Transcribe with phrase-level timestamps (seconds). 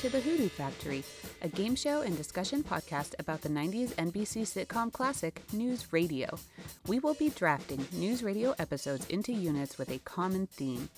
[0.00, 1.02] To the Hoodoo Factory,
[1.40, 6.38] a game show and discussion podcast about the 90s NBC sitcom classic News Radio.
[6.86, 10.90] We will be drafting News Radio episodes into units with a common theme.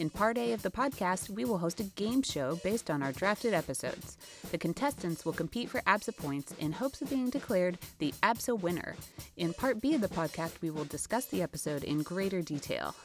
[0.00, 3.12] In part A of the podcast, we will host a game show based on our
[3.12, 4.16] drafted episodes.
[4.50, 8.96] The contestants will compete for ABSA points in hopes of being declared the ABSA winner.
[9.36, 12.96] In part B of the podcast, we will discuss the episode in greater detail.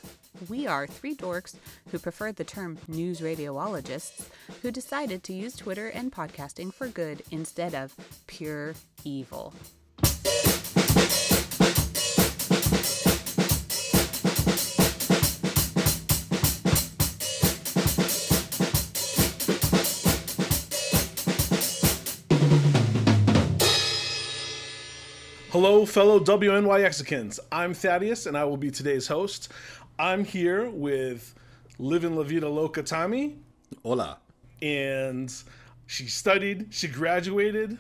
[0.50, 1.56] We are three dorks
[1.92, 4.28] who prefer the term news radiologists
[4.62, 7.96] who decided to use Twitter and podcasting for good instead of
[8.28, 9.54] pure evil.
[25.52, 27.40] Hello, fellow WNYXicans.
[27.52, 29.52] I'm Thaddeus, and I will be today's host.
[29.98, 31.34] I'm here with
[31.80, 33.38] Living La Vida Loca Tommy,
[33.82, 34.18] Hola.
[34.62, 35.34] And
[35.88, 37.78] she studied, she graduated.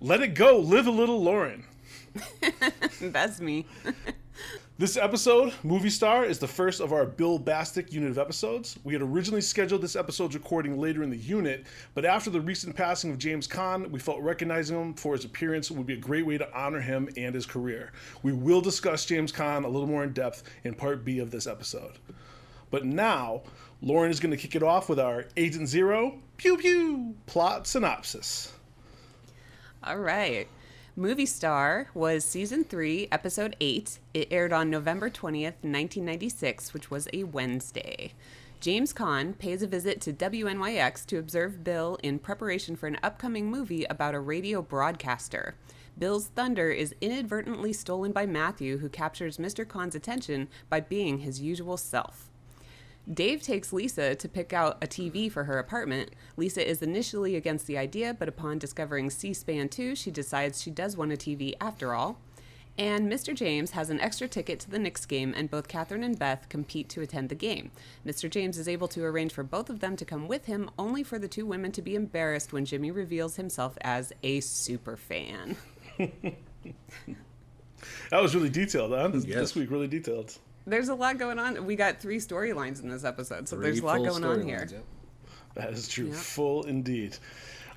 [0.00, 1.64] Let it go, live a little, Lauren.
[3.00, 3.66] That's me.
[4.78, 8.78] This episode, Movie Star, is the first of our BillBastic unit of episodes.
[8.84, 12.76] We had originally scheduled this episode's recording later in the unit, but after the recent
[12.76, 16.24] passing of James Caan, we felt recognizing him for his appearance would be a great
[16.24, 17.90] way to honor him and his career.
[18.22, 21.48] We will discuss James Caan a little more in depth in part B of this
[21.48, 21.98] episode.
[22.70, 23.42] But now,
[23.80, 28.52] Lauren is going to kick it off with our Agent Zero Pew Pew plot synopsis.
[29.84, 30.48] All right.
[30.96, 34.00] Movie Star was season 3, episode 8.
[34.14, 38.14] It aired on November 20th, 1996, which was a Wednesday.
[38.60, 43.48] James Caan pays a visit to WNYX to observe Bill in preparation for an upcoming
[43.48, 45.54] movie about a radio broadcaster.
[45.96, 49.64] Bill's thunder is inadvertently stolen by Matthew, who captures Mr.
[49.64, 52.28] Caan's attention by being his usual self.
[53.12, 56.10] Dave takes Lisa to pick out a TV for her apartment.
[56.36, 60.70] Lisa is initially against the idea, but upon discovering C SPAN 2, she decides she
[60.70, 62.18] does want a TV after all.
[62.76, 63.34] And Mr.
[63.34, 66.88] James has an extra ticket to the Knicks game, and both Catherine and Beth compete
[66.90, 67.72] to attend the game.
[68.06, 68.30] Mr.
[68.30, 71.18] James is able to arrange for both of them to come with him, only for
[71.18, 75.56] the two women to be embarrassed when Jimmy reveals himself as a super fan.
[78.10, 79.10] That was really detailed, huh?
[79.12, 79.24] Yes.
[79.24, 80.36] this week, really detailed.
[80.68, 81.64] There's a lot going on.
[81.66, 84.68] We got three storylines in this episode, so there's a lot going on storylines, here.
[84.70, 84.84] yep.
[85.54, 86.06] That is true.
[86.06, 86.14] Yep.
[86.14, 87.16] Full indeed.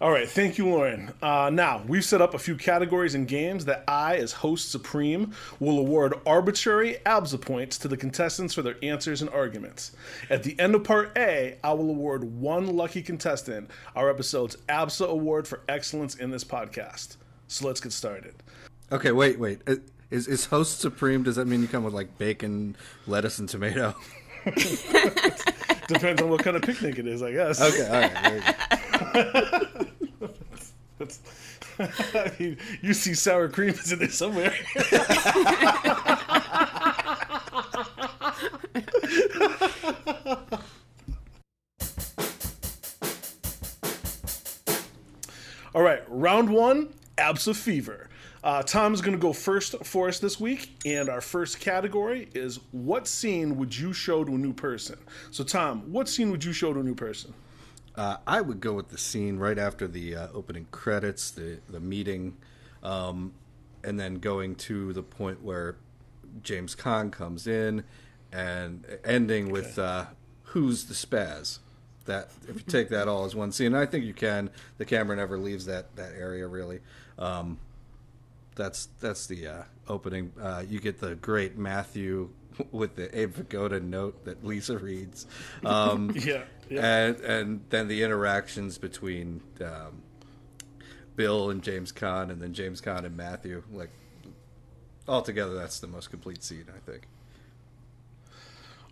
[0.01, 0.27] All right.
[0.27, 1.13] Thank you, Lauren.
[1.21, 5.33] Uh, now, we've set up a few categories and games that I, as host supreme,
[5.59, 9.91] will award arbitrary ABSA points to the contestants for their answers and arguments.
[10.31, 15.07] At the end of part A, I will award one lucky contestant our episode's ABSA
[15.07, 17.17] award for excellence in this podcast.
[17.47, 18.33] So let's get started.
[18.91, 19.59] Okay, wait, wait.
[20.11, 21.23] Is is host supreme?
[21.23, 22.75] Does that mean you come with like bacon,
[23.07, 23.95] lettuce, and tomato?
[25.87, 27.61] Depends on what kind of picnic it is, I guess.
[27.61, 28.11] Okay, all right.
[29.13, 30.29] there you go.
[30.99, 31.21] That's,
[31.79, 34.53] I mean, you see sour cream is in there somewhere.
[45.73, 48.09] All right, round one, ABSA Fever.
[48.43, 52.59] Uh, Tom's going to go first for us this week, and our first category is
[52.71, 54.97] what scene would you show to a new person?
[55.29, 57.33] So, Tom, what scene would you show to a new person?
[57.95, 61.79] Uh, I would go with the scene right after the uh, opening credits, the the
[61.79, 62.37] meeting,
[62.81, 63.33] um,
[63.83, 65.75] and then going to the point where
[66.41, 67.83] James Caan comes in,
[68.31, 70.05] and ending with uh,
[70.43, 71.59] "Who's the spaz?"
[72.05, 74.49] That if you take that all as one scene, I think you can.
[74.77, 76.79] The camera never leaves that that area really.
[77.19, 77.59] Um,
[78.55, 80.31] that's that's the uh, opening.
[80.39, 82.29] Uh, you get the great Matthew
[82.71, 85.25] with the Abe Vigoda note that Lisa reads.
[85.65, 86.85] Um, Yeah, yeah.
[86.85, 90.01] and and then the interactions between um,
[91.15, 93.63] Bill and James Caan, and then James Caan and Matthew.
[93.71, 93.89] Like
[95.07, 97.07] altogether, that's the most complete scene, I think.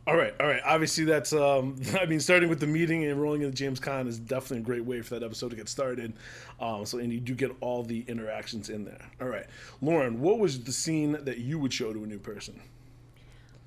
[0.10, 0.62] All right, all right.
[0.66, 1.34] Obviously, that's.
[1.34, 4.62] Um, I mean, starting with the meeting and rolling into James Caan is definitely a
[4.62, 6.14] great way for that episode to get started.
[6.60, 9.06] Um, so, and you do get all the interactions in there.
[9.22, 9.46] All right,
[9.82, 12.60] Lauren, what was the scene that you would show to a new person?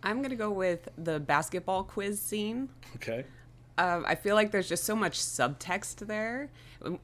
[0.02, 2.68] I'm going to go with the basketball quiz scene.
[2.96, 3.24] Okay.
[3.78, 6.50] Um, I feel like there's just so much subtext there,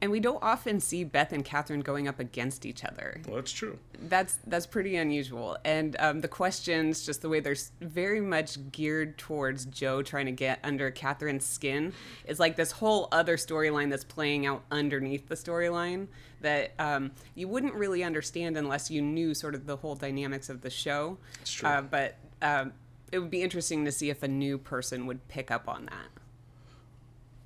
[0.01, 3.21] and we don't often see Beth and Catherine going up against each other.
[3.25, 3.79] Well, that's true.
[4.07, 9.17] That's that's pretty unusual, and um, the questions, just the way they're very much geared
[9.17, 11.93] towards Joe trying to get under Catherine's skin,
[12.25, 16.07] is like this whole other storyline that's playing out underneath the storyline
[16.41, 20.61] that um, you wouldn't really understand unless you knew sort of the whole dynamics of
[20.61, 21.17] the show.
[21.39, 21.69] That's true.
[21.69, 22.73] Uh, but um,
[23.11, 26.18] it would be interesting to see if a new person would pick up on that.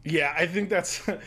[0.06, 1.22] Yeah, I think that's it,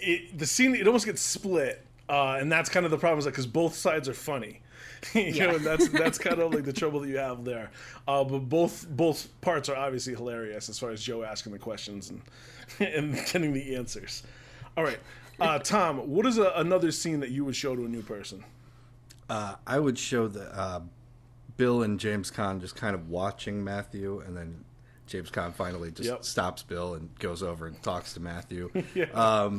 [0.00, 0.38] it.
[0.38, 3.18] The scene it almost gets split, uh, and that's kind of the problem.
[3.18, 4.60] Is like because both sides are funny.
[5.14, 5.46] you Yeah.
[5.46, 7.70] know, and that's that's kind of like the trouble that you have there.
[8.06, 12.10] Uh, but both both parts are obviously hilarious as far as Joe asking the questions
[12.10, 12.22] and
[12.80, 14.22] and getting the answers.
[14.76, 14.98] All right,
[15.40, 18.44] uh, Tom, what is a, another scene that you would show to a new person?
[19.28, 20.80] Uh, I would show the uh,
[21.56, 24.64] Bill and James Caan just kind of watching Matthew, and then
[25.06, 26.24] James Caan finally just Yep.
[26.24, 28.70] stops Bill and goes over and talks to Matthew.
[28.94, 29.50] Yeah.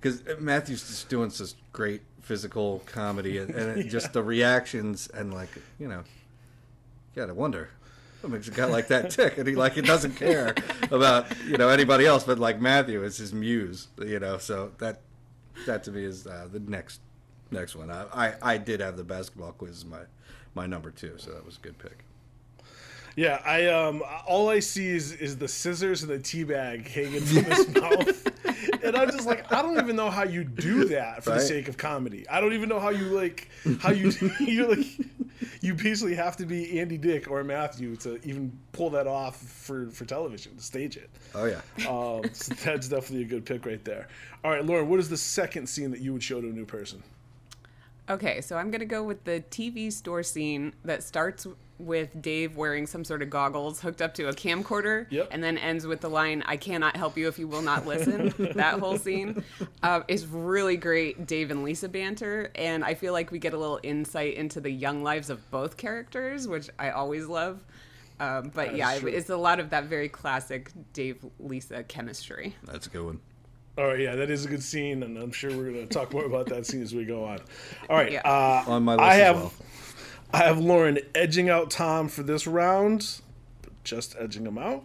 [0.00, 5.32] because Matthew's just doing such great physical comedy, and, and it, just the reactions, and
[5.34, 5.48] like
[5.78, 5.98] you know,
[7.14, 7.70] you gotta wonder
[8.20, 10.54] what makes a guy like that tick, and he like he doesn't care
[10.90, 14.38] about you know anybody else, but like Matthew is his muse, you know.
[14.38, 15.00] So that
[15.66, 17.00] that to me is uh, the next
[17.50, 17.90] next one.
[17.90, 20.00] I, I I did have the basketball quiz as my
[20.54, 22.04] my number two, so that was a good pick.
[23.16, 27.20] Yeah, I um all I see is is the scissors and the tea bag hanging
[27.20, 28.26] from his mouth.
[28.82, 31.68] And I'm just like, I don't even know how you do that for the sake
[31.68, 32.28] of comedy.
[32.28, 33.48] I don't even know how you like
[33.80, 34.86] how you you like
[35.60, 39.90] you basically have to be Andy Dick or Matthew to even pull that off for
[39.90, 41.10] for television to stage it.
[41.34, 44.08] Oh yeah, Um, so that's definitely a good pick right there.
[44.44, 46.64] All right, Lauren, what is the second scene that you would show to a new
[46.64, 47.02] person?
[48.10, 51.46] Okay, so I'm gonna go with the TV store scene that starts
[51.78, 55.28] with Dave wearing some sort of goggles hooked up to a camcorder, Yep.
[55.30, 58.34] and then ends with the line "I cannot help you if you will not listen."
[58.56, 59.42] that whole scene
[59.82, 63.58] uh, is really great, Dave and Lisa banter, and I feel like we get a
[63.58, 67.64] little insight into the young lives of both characters, which I always love.
[68.18, 69.08] Um, but That is yeah, true.
[69.08, 72.54] it's a lot of that very classic Dave Lisa chemistry.
[72.64, 73.20] that's a good one.
[73.80, 76.12] All right, yeah, that is a good scene, and I'm sure we're going to talk
[76.12, 77.38] more about that scene as we go on.
[77.88, 78.20] All right, Yeah.
[78.26, 79.52] uh, On my list I as have well.
[80.34, 83.22] I have Lauren edging out Tom for this round,
[83.62, 84.84] but just edging him out.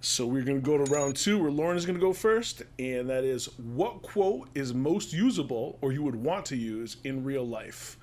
[0.00, 2.62] So we're going to go to round two, where Lauren is going to go first,
[2.76, 7.22] and that is what quote is most usable, or you would want to use in
[7.22, 7.96] real life.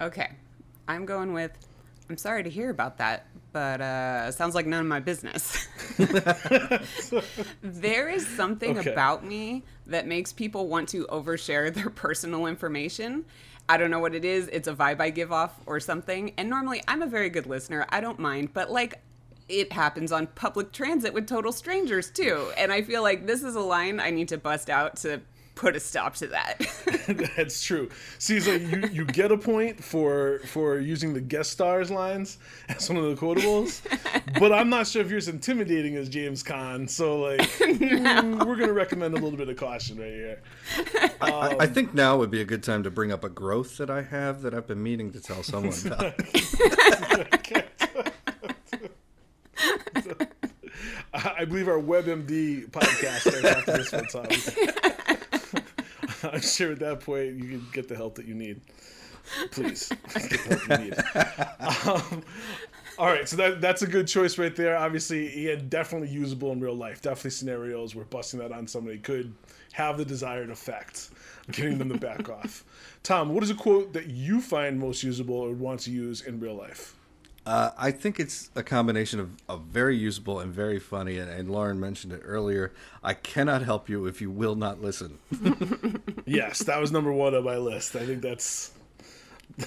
[0.00, 0.30] Okay.
[0.86, 1.50] I'm going with
[2.08, 5.68] I'm sorry to hear about that, but uh sounds like none of my business.
[7.62, 8.90] there is something Okay.
[8.92, 13.24] about me that makes people want to overshare their personal information.
[13.68, 14.48] I don't know what it is.
[14.48, 16.32] It's a vibe I give off or something.
[16.36, 17.86] And normally I'm a very good listener.
[17.90, 19.00] I don't mind, but like
[19.48, 22.50] it happens on public transit with total strangers too.
[22.56, 25.20] And I feel like this is a line I need to bust out to
[25.54, 26.60] put a stop to that.
[27.36, 27.88] That's true.
[28.18, 32.38] See, so you, you get a point for for using the guest stars lines
[32.68, 33.82] as one of the quotables,
[34.38, 36.88] but I'm not sure if you're as intimidating as James Caan.
[36.88, 40.42] So like, mm, we're gonna recommend a little bit of caution right here.
[41.20, 43.90] I, I think now would be a good time to bring up a growth that
[43.90, 46.14] I have that I've been meaning to tell someone about.
[51.14, 55.16] I I believe our WebMD podcast starts after this one, Tom.
[56.32, 58.60] I'm sure at that point you can get the help that you need.
[59.50, 62.12] Please get the help you need.
[62.12, 62.22] Um,
[62.98, 64.76] all right, so that that's a good choice right there.
[64.76, 67.00] Obviously, yeah, definitely usable in real life.
[67.02, 69.32] Definitely scenarios where busting that on somebody could
[69.72, 71.10] have the desired effect,
[71.50, 72.64] getting them to back off.
[73.02, 76.38] Tom, what is a quote that you find most usable or want to use in
[76.38, 76.94] real life?
[77.44, 81.18] Uh, I think it's a combination of, of very usable and very funny.
[81.18, 82.72] And, and Lauren mentioned it earlier.
[83.02, 85.18] I cannot help you if you will not listen.
[86.24, 87.96] Yes, that was number one on my list.
[87.96, 88.72] I think that's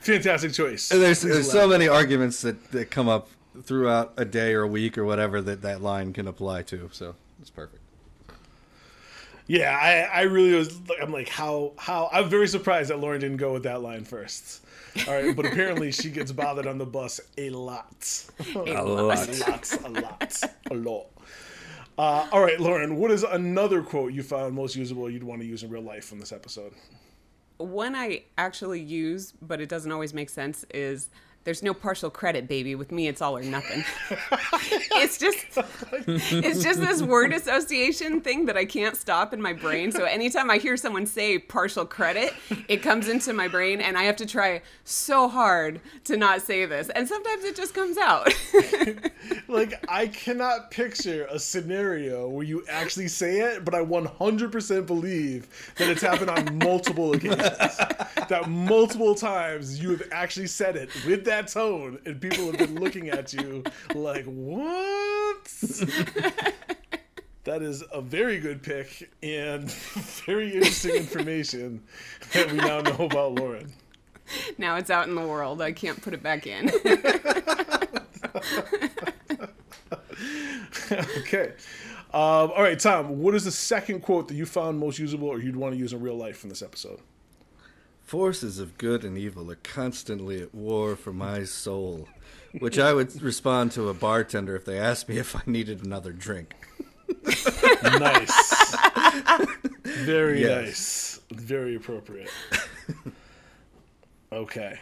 [0.00, 0.90] fantastic choice.
[0.90, 3.28] And there's there's so many arguments that, that come up
[3.62, 6.88] throughout a day or a week or whatever that that line can apply to.
[6.92, 7.81] So it's perfect.
[9.46, 10.78] Yeah, I, I really was.
[11.00, 14.64] I'm like, how how I'm very surprised that Lauren didn't go with that line first.
[15.08, 18.68] All right, but apparently she gets bothered on the bus a lot, A lot.
[18.68, 19.28] a lot,
[19.84, 21.06] a lot, a lot.
[21.98, 25.46] Uh, all right, Lauren, what is another quote you found most usable you'd want to
[25.46, 26.72] use in real life from this episode?
[27.58, 31.10] one I actually use, but it doesn't always make sense, is
[31.44, 32.74] there's no partial credit, baby.
[32.74, 33.84] With me, it's all or nothing.
[34.92, 35.44] it's just,
[36.06, 39.90] it's just this word association thing that I can't stop in my brain.
[39.90, 42.32] So anytime I hear someone say partial credit,
[42.68, 46.64] it comes into my brain, and I have to try so hard to not say
[46.64, 46.88] this.
[46.90, 48.32] And sometimes it just comes out.
[49.48, 55.46] Like, I cannot picture a scenario where you actually say it, but I 100% believe
[55.76, 57.38] that it's happened on multiple occasions.
[57.38, 62.78] that multiple times you have actually said it with that tone, and people have been
[62.78, 65.44] looking at you like, what?
[67.44, 69.70] that is a very good pick and
[70.26, 71.82] very interesting information
[72.32, 73.72] that we now know about Lauren.
[74.58, 75.62] now it's out in the world.
[75.62, 76.70] I can't put it back in.
[81.18, 81.52] okay.
[82.14, 83.22] Um, all right, Tom.
[83.22, 85.94] What is the second quote that you found most usable, or you'd want to use
[85.94, 87.00] in real life from this episode?
[88.12, 92.06] Forces of good and evil are constantly at war for my soul.
[92.58, 96.12] Which I would respond to a bartender if they asked me if I needed another
[96.12, 96.54] drink.
[97.82, 98.76] Nice.
[99.84, 101.20] Very Yes.
[101.30, 101.40] nice.
[101.42, 102.28] Very appropriate.
[104.30, 104.78] Okay.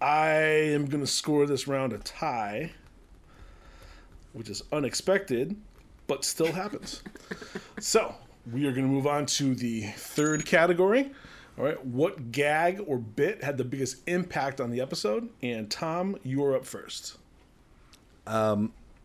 [0.00, 2.72] I am going to score this round a tie,
[4.32, 5.54] which is unexpected,
[6.06, 7.02] but still happens.
[7.80, 8.14] so,
[8.50, 11.12] we are going to move on to the third category.
[11.58, 11.84] All right.
[11.84, 15.30] What gag or bit had the biggest impact on the episode?
[15.42, 17.18] And Tom, you're up first.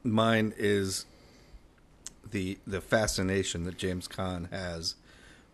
[0.04, 1.06] Mine is
[2.32, 4.96] the the fascination that James Caan has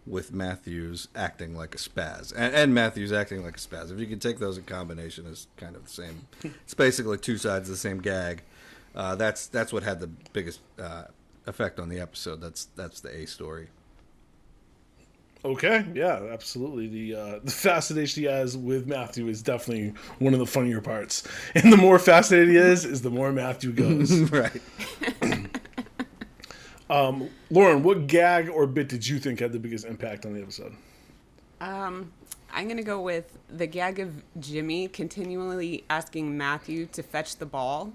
[0.06, 3.92] with Matthews acting like a spaz, and, and Matthews acting like a spaz.
[3.92, 6.27] If you can take those in combination, is kind of the same.
[6.44, 8.44] it's basically two sides of the same gag.
[8.96, 11.06] Uh, that's that's what had the biggest uh,
[11.46, 12.42] effect on the episode.
[12.42, 13.68] That's that's the A story.
[15.46, 16.88] Okay, yeah, absolutely.
[16.88, 21.27] The uh, the fascination he has with Matthew is definitely one of the funnier parts.
[21.56, 24.12] And the more fascinated he is, is the more Matthew goes.
[24.32, 24.62] right.
[26.89, 30.41] um, Lauren, what gag or bit did you think had the biggest impact on the
[30.41, 30.74] episode?
[31.62, 32.12] Um,
[32.51, 37.94] I'm gonna go with the gag of Jimmy continually asking Matthew to fetch the ball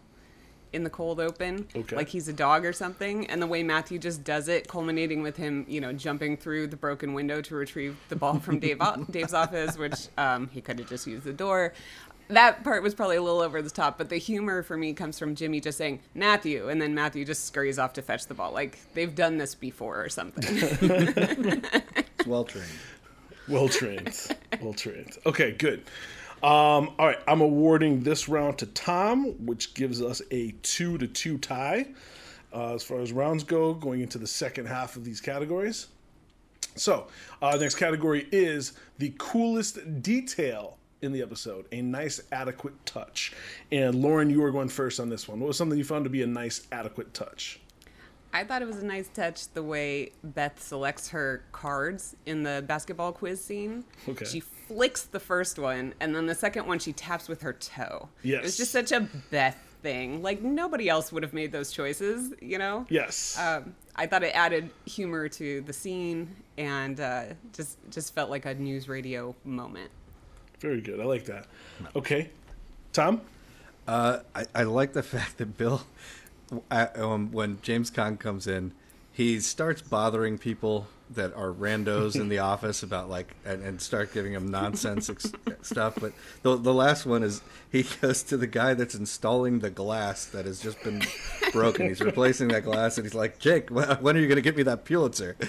[0.73, 1.97] in the cold open, Okay.
[1.97, 5.37] like he's a dog or something, and the way Matthew just does it, culminating with
[5.37, 9.35] him, you know, jumping through the broken window to retrieve the ball from Dave Dave's
[9.35, 11.73] office, which um, he could have just used the door.
[12.29, 15.19] That part was probably a little over the top, but the humor for me comes
[15.19, 18.52] from Jimmy just saying Matthew, and then Matthew just scurries off to fetch the ball,
[18.52, 20.45] like they've done this before or something.
[22.19, 22.67] It's well trained.
[23.49, 24.17] Well trained.
[24.62, 25.19] well trained.
[25.26, 25.83] Okay, good.
[26.42, 31.06] Um, all right, I'm awarding this round to Tom, which gives us a two to
[31.06, 31.87] two tie
[32.52, 35.87] uh, as far as rounds go, going into the second half of these categories.
[36.75, 37.06] So,
[37.40, 43.32] uh, next category is the coolest detail in the episode, a nice, adequate touch.
[43.70, 45.38] And Lauren, you are going first on this one.
[45.40, 47.61] What was something you found to be a nice, adequate touch?
[48.33, 52.65] I thought it was a nice touch the way Beth selects her cards in the
[52.67, 53.85] basketball quiz scene.
[54.09, 54.25] Okay.
[54.25, 58.09] She flicks the first one, and then the second one she taps with her toe.
[58.23, 58.43] It Yes.
[58.43, 60.23] was just such a Beth thing.
[60.23, 62.87] Like, nobody else would have made those choices, you know?
[62.89, 63.39] Yes.
[63.39, 68.47] Um, I thought it added humor to the scene and uh, just just felt like
[68.47, 69.91] a news radio moment.
[70.61, 71.01] Very good.
[71.01, 71.47] I like that.
[71.97, 72.31] Okay.
[72.95, 73.21] Tom?
[73.89, 75.83] Uh, I, I like the fact that Bill,
[76.71, 78.73] uh, um, when James Caan comes in,
[79.12, 84.12] he starts bothering people that are randos in the office about like and, and start
[84.12, 85.95] giving them nonsense ex- stuff.
[86.00, 90.25] But the the last one is he goes to the guy that's installing the glass
[90.26, 91.02] that has just been
[91.52, 91.88] broken.
[91.88, 94.62] He's replacing that glass, and he's like, "Jake, when are you going to get me
[94.64, 95.37] that Pulitzer?"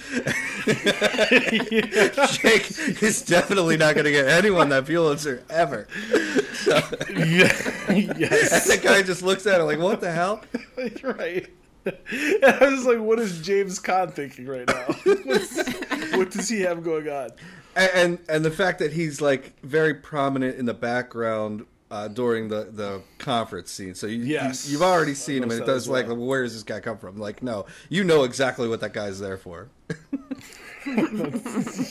[2.33, 5.87] Jake is definitely not going to get anyone that Pulitzer ever.
[6.65, 7.51] Yeah.
[7.91, 8.53] yes.
[8.71, 10.41] And The guy just looks at it like, "What the hell?"
[11.03, 11.49] Right.
[12.11, 14.95] And I was like, what is James Caan thinking right now?
[16.17, 17.31] What does he have going on?
[17.75, 22.47] and and, and the fact that he's like very prominent in the background uh, during
[22.47, 23.93] the, the conference scene.
[23.95, 24.67] So you, Yes.
[24.69, 26.15] you, have already seen him, and it does as like, well.
[26.17, 27.17] where does this guy come from?
[27.17, 29.69] Like, no, you know exactly what that guy's there for.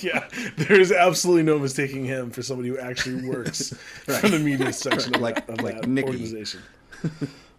[0.03, 3.73] Yeah, there is absolutely no mistaking him for somebody who actually works
[4.05, 6.09] for the media section of, Like- of like that Nikki.
[6.09, 6.61] organization.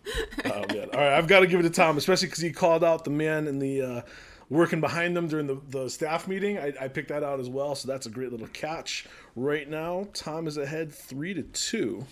[0.46, 0.90] oh man!
[0.94, 3.10] All right, I've got to give it to Tom, especially because he called out the
[3.10, 4.02] man in the uh,
[4.50, 6.58] working behind them during the, the staff meeting.
[6.58, 9.06] I, I picked that out as well, so that's a great little catch.
[9.36, 12.06] Right now, Tom is ahead three to two,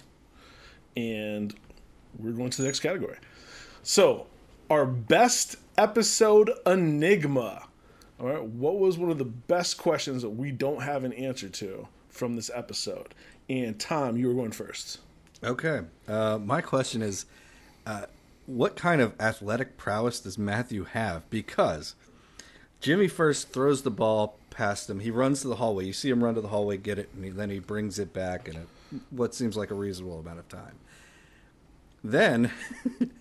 [0.95, 1.53] and
[2.17, 3.17] we're going to the next category.
[3.83, 4.27] So,
[4.69, 7.67] our best episode enigma.
[8.19, 11.50] All right, what was one of the best questions that we don't have an answer
[11.50, 13.15] to from this episode?
[13.50, 15.00] And Tom, you were going first.
[15.43, 15.81] Okay.
[16.07, 17.25] Uh, my question is,
[17.85, 18.05] uh,
[18.45, 21.29] what kind of athletic prowess does Matthew have?
[21.29, 21.95] Because
[22.79, 25.00] Jimmy first throws the ball past him.
[25.00, 25.85] He runs to the hallway.
[25.85, 28.13] You see him run to the hallway, get it, and he, then he brings it
[28.13, 28.61] back in a,
[29.09, 30.75] what seems like a reasonable amount of time.
[32.03, 32.51] Then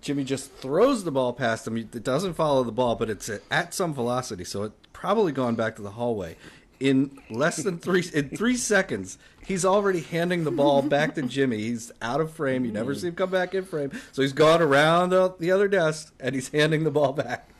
[0.00, 1.76] Jimmy just throws the ball past him.
[1.76, 5.54] It doesn't follow the ball, but it's at- at some velocity, so it's probably gone
[5.56, 6.36] back to the hallway.
[6.80, 11.58] In less than three in three seconds, he's already handing the ball back to Jimmy.
[11.58, 12.64] He's out of frame.
[12.64, 15.68] You never see him come back in frame, so he's gone around the, the other
[15.68, 17.50] desk and he's handing the ball back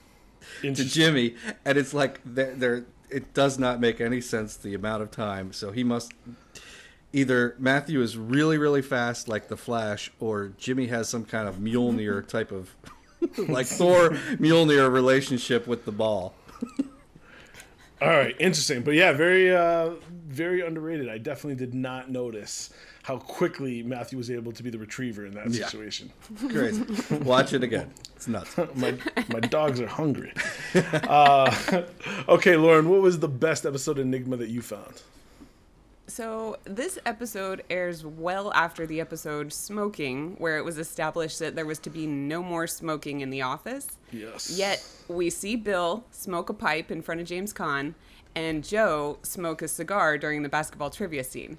[0.62, 1.35] to Jimmy.
[1.67, 5.53] And it's like there, there, it does not make any sense the amount of time.
[5.53, 6.12] So he must
[7.12, 11.57] either Matthew is really really fast like the Flash, or Jimmy has some kind of
[11.57, 12.75] Mjolnir type of
[13.49, 16.35] like Thor Mjolnir relationship with the ball.
[18.00, 19.90] All right, interesting, but yeah, very, uh,
[20.26, 21.09] very underrated.
[21.09, 22.71] I definitely did not notice
[23.02, 25.66] how quickly Matthew was able to be the retriever in that Yeah.
[25.66, 26.11] situation.
[26.49, 26.83] Crazy.
[27.25, 27.92] Watch it again.
[28.16, 28.57] It's nuts.
[28.75, 28.95] my
[29.28, 30.33] my dogs are hungry.
[30.75, 31.83] Uh,
[32.28, 35.02] okay, Lauren, what was the best episode of Enigma that you found?
[36.11, 41.64] So, this episode airs well after the episode Smoking, where it was established that there
[41.64, 43.87] was to be no more smoking in the office.
[44.11, 44.50] Yes.
[44.59, 47.95] Yet, we see Bill smoke a pipe in front of James Caan
[48.35, 51.59] and Joe smoke a cigar during the basketball trivia scene.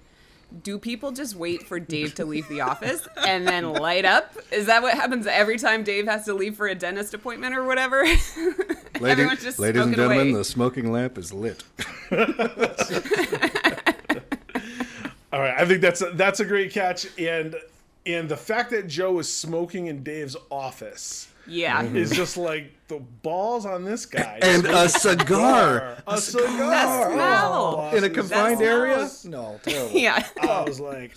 [0.63, 4.35] Do people just wait for Dave to leave the office and then light up?
[4.51, 7.63] Is that what happens every time Dave has to leave for a dentist appointment or
[7.63, 8.03] whatever?
[8.99, 10.33] Ladies, just ladies and gentlemen, away.
[10.33, 11.63] the smoking lamp is lit.
[15.33, 17.55] All right, I think that's a, that's a great catch, and
[18.05, 21.83] and the fact that Joe is smoking in Dave's office yeah.
[21.83, 24.39] is just like the balls on this guy.
[24.41, 26.57] And a cigar a cigar.
[26.57, 27.89] That smell.
[27.91, 29.07] Oh, in a confined That area.
[29.07, 29.97] smells- No, terrible.
[29.97, 30.27] Yeah.
[30.41, 31.15] I was like,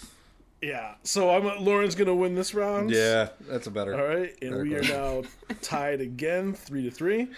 [0.61, 0.95] yeah.
[1.03, 2.91] So I'm Lauren's gonna win this round.
[2.91, 3.95] Yeah, that's a better.
[3.95, 5.23] All right, and Better we are now
[5.63, 7.29] tied again, three to three.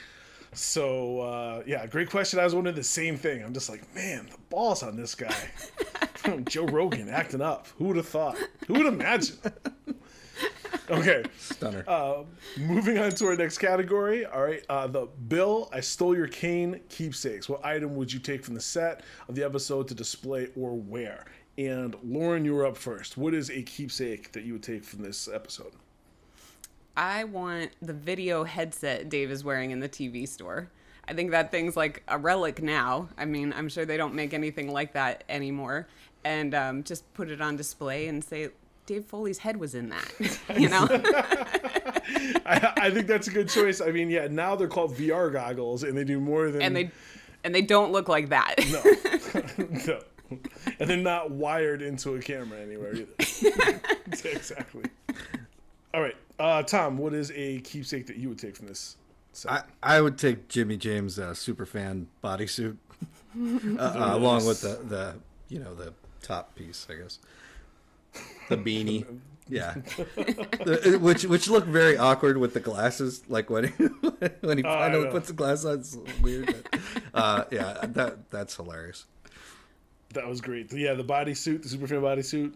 [0.52, 2.38] So uh, yeah, great question.
[2.38, 3.42] I was wondering the same thing.
[3.42, 5.34] I'm just like, man, the balls on this guy.
[6.48, 7.66] Joe Rogan acting up.
[7.78, 8.36] Who would have thought?
[8.66, 9.36] Who would imagine?
[10.88, 11.84] Okay, Stunner.
[11.88, 12.22] uh,
[12.58, 14.24] moving on to our next category.
[14.24, 17.48] All right, uh, the Bill, I stole your cane keepsakes.
[17.48, 21.24] What item would you take from the set of the episode to display or wear?
[21.58, 23.16] And Lauren, you were up first.
[23.16, 25.72] What is a keepsake that you would take from this episode?
[26.96, 30.70] I want the video headset Dave is wearing in the TV store.
[31.08, 33.08] I think that thing's like a relic now.
[33.16, 35.86] I mean, I'm sure they don't make anything like that anymore.
[36.26, 38.48] And um, just put it on display and say,
[38.84, 40.12] Dave Foley's head was in that.
[40.58, 40.88] you know?
[42.44, 43.80] I, I think that's a good choice.
[43.80, 46.90] I mean, yeah, now they're called VR goggles, and they do more than and they
[47.44, 48.56] and they don't look like that.
[48.70, 48.82] no,
[49.86, 50.00] no,
[50.80, 53.80] and they're not wired into a camera anywhere either.
[54.24, 54.84] exactly.
[55.94, 58.96] All right, uh, Tom, what is a keepsake that you would take from this?
[59.32, 59.52] Set?
[59.52, 62.76] I, I would take Jimmy James' uh, superfan bodysuit,
[63.78, 65.14] uh, uh, along with the, the
[65.48, 67.18] you know the top piece, I guess,
[68.48, 69.04] the beanie.
[69.48, 69.74] Yeah,
[70.16, 73.70] The- which which looked very awkward with the glasses, like when he,
[74.40, 75.10] when he Oh, finally know.
[75.12, 75.74] puts the glasses on.
[75.78, 76.52] It's weird.
[76.72, 76.80] But,
[77.14, 79.04] uh, yeah, that that's hilarious.
[80.14, 80.72] that was great.
[80.72, 82.54] Yeah, the bodysuit, the Superfan bodysuit.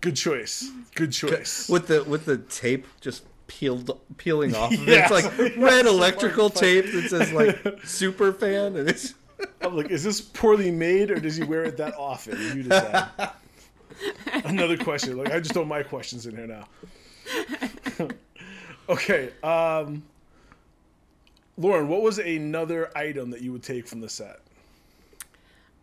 [0.00, 0.70] Good choice.
[0.94, 1.68] Good choice.
[1.68, 5.10] With the with the tape just peeled peeling off of Yes.
[5.10, 5.14] it.
[5.26, 9.12] It's like red electrical tape that says like super fan and it's
[9.60, 12.38] I'm like, is this poorly made, or does he wear it that often?
[12.56, 13.08] You decide.
[14.44, 15.16] Another question.
[15.16, 18.08] Like, I just throw my questions in here now.
[18.88, 20.02] okay, um,
[21.56, 24.40] Lauren, what was another item that you would take from the set?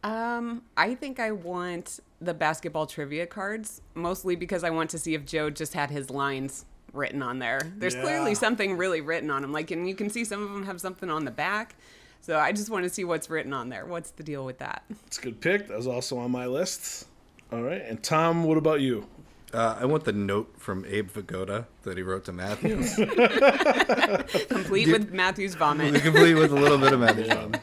[0.04, 5.13] Um, I think I want the basketball trivia cards, mostly because I want to see
[5.13, 7.60] if Joe just had his lines written on there.
[7.78, 8.02] There's Yeah.
[8.02, 9.52] clearly something really written on them.
[9.52, 11.76] Like, and you can see some of them have something on the back.
[12.21, 13.86] So I just want to see what's written on there.
[13.86, 14.84] What's the deal with that?
[15.08, 15.67] It's a good pick.
[15.67, 17.08] That was also on my list.
[17.51, 19.08] All right, and Tom, what about you?
[19.53, 22.77] uh, I want the note from Abe Vigoda that he wrote to Matthew.
[24.47, 25.95] Complete with Matthew's vomit.
[26.03, 27.60] complete with a little bit of Matthew.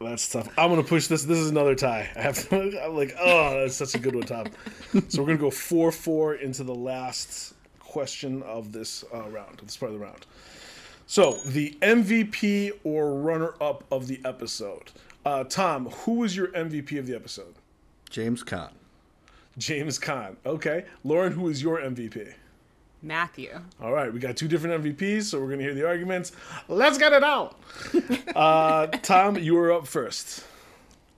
[0.00, 0.48] That's tough.
[0.56, 1.24] I'm gonna push this.
[1.24, 2.08] This is another tie.
[2.14, 2.80] I have to.
[2.84, 4.46] I'm like, oh, that's such a good one, Tom.
[5.08, 9.60] so we're gonna go four four into the last question of this uh, round.
[9.64, 10.24] This part of the round.
[11.10, 14.92] So the MVP or runner up of the episode.
[15.24, 17.54] Uh, Tom, who was your MVP of the episode?
[18.10, 18.72] James Caan.
[19.56, 20.36] James Caan.
[20.44, 20.84] Okay.
[21.04, 22.34] Lauren, who is your MVP?
[23.00, 23.58] Matthew.
[23.80, 26.32] All right, we got two different MVPs, so we're going to hear the arguments.
[26.68, 27.58] Let's get it out.
[28.36, 30.44] uh, Tom, you were up first.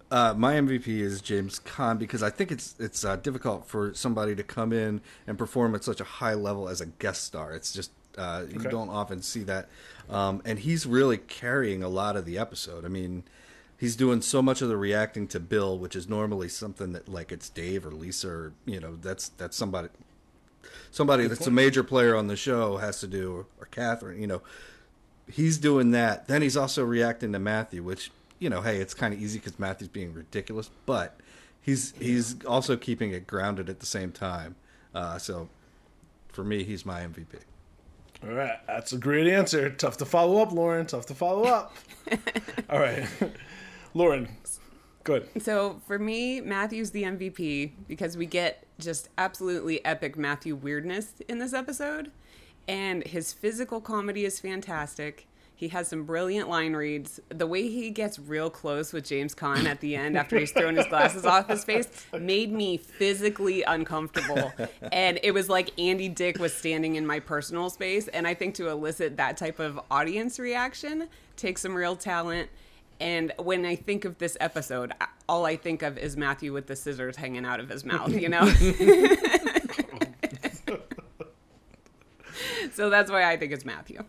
[0.08, 4.36] Uh, my MVP is James Caan because I think it's it's uh, difficult for somebody
[4.36, 7.52] to come in and perform at such a high level as a guest star.
[7.52, 9.68] It's just uh, you don't often see that,
[10.08, 12.84] um, and he's really carrying a lot of the episode.
[12.84, 13.24] I mean,
[13.78, 17.32] he's doing so much of the reacting to Bill, which is normally something that like
[17.32, 19.88] it's Dave or Lisa or you know that's that's somebody
[20.90, 24.20] somebody that's a major player on the show has to do or, or Catherine.
[24.20, 24.42] You know,
[25.30, 26.28] he's doing that.
[26.28, 29.58] Then he's also reacting to Matthew, which you know, hey, it's kind of easy because
[29.58, 31.18] Matthew's being ridiculous, but
[31.60, 34.56] he's he's also keeping it grounded at the same time.
[34.94, 35.48] Uh, so
[36.28, 37.26] for me, he's my MVP.
[38.22, 39.70] All right, that's a great answer.
[39.70, 40.86] Tough to follow up, Lauren.
[40.86, 41.74] Tough to follow up.
[42.70, 43.06] All right,
[43.94, 44.28] Lauren,
[45.04, 45.28] good.
[45.42, 51.38] So for me, Matthew's the MVP because we get just absolutely epic Matthew weirdness in
[51.38, 52.10] this episode.
[52.68, 55.26] And his physical comedy is fantastic.
[55.60, 57.20] He has some brilliant line reads.
[57.28, 60.74] The way he gets real close with James Caan at the end after he's thrown
[60.74, 61.86] his glasses off his face
[62.18, 64.54] made me physically uncomfortable.
[64.90, 68.08] And it was like Andy Dick was standing in my personal space.
[68.08, 72.48] And I think to elicit that type of audience reaction takes some real talent.
[72.98, 74.94] And when I think of this episode,
[75.28, 78.30] all I think of is Matthew with the scissors hanging out of his mouth, you
[78.30, 78.46] know?
[82.72, 84.02] so that's why I think it's Matthew.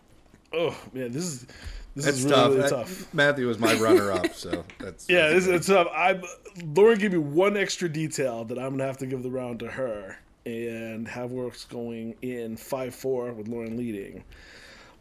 [0.54, 1.46] Oh man, this is
[1.94, 2.48] this That's is really, tough.
[2.50, 3.14] really That- tough.
[3.14, 5.88] Matthew was my runner-up, so that's Yeah, that's this is tough.
[5.94, 6.20] I
[6.64, 9.68] Lauren gave me one extra detail that I'm gonna have to give the round to
[9.68, 14.24] her, and have works going in five four with Lauren leading.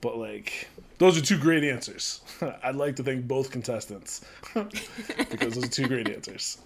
[0.02, 2.22] But like, those are two great answers.
[2.64, 6.58] I'd like to thank both contestants because those are two great answers.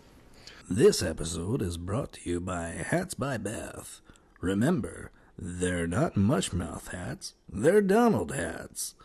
[0.69, 3.99] This episode is brought to you by Hats by Beth.
[4.41, 8.95] Remember, they're not Mushmouth hats, they're Donald hats.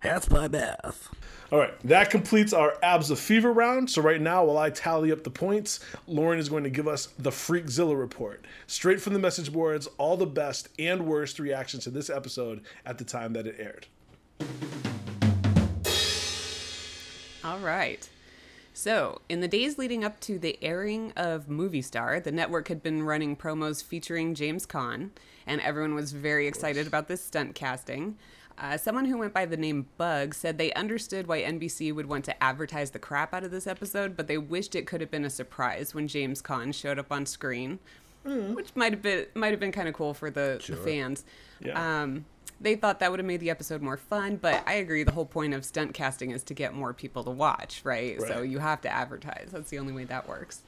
[0.00, 1.08] Hats by Beth.
[1.50, 3.90] All right, that completes our ABSA Fever round.
[3.90, 7.06] So right now, while I tally up the points, Lauren is going to give us
[7.18, 11.90] the Freakzilla report, straight from the message boards, all the best and worst reactions to
[11.90, 13.86] this episode at the time that it aired.
[17.42, 18.08] All right.
[18.78, 22.80] So, in the days leading up to the airing of Movie Star, the network had
[22.80, 25.10] been running promos featuring James Caan,
[25.48, 28.16] and everyone was very excited about this stunt casting.
[28.56, 32.24] Uh, someone who went by the name Bug said they understood why NBC would want
[32.26, 35.24] to advertise the crap out of this episode, but they wished it could have been
[35.24, 37.80] a surprise when James Caan showed up on screen,
[38.22, 41.24] which might have been might have been kind of cool for the, the fans.
[41.60, 42.02] Yeah.
[42.02, 42.26] Um,
[42.60, 45.04] they thought that would have made the episode more fun, but I agree.
[45.04, 48.18] The whole point of stunt casting is to get more people to watch, right?
[48.18, 48.28] right.
[48.28, 49.50] So you have to advertise.
[49.52, 50.62] That's the only way that works.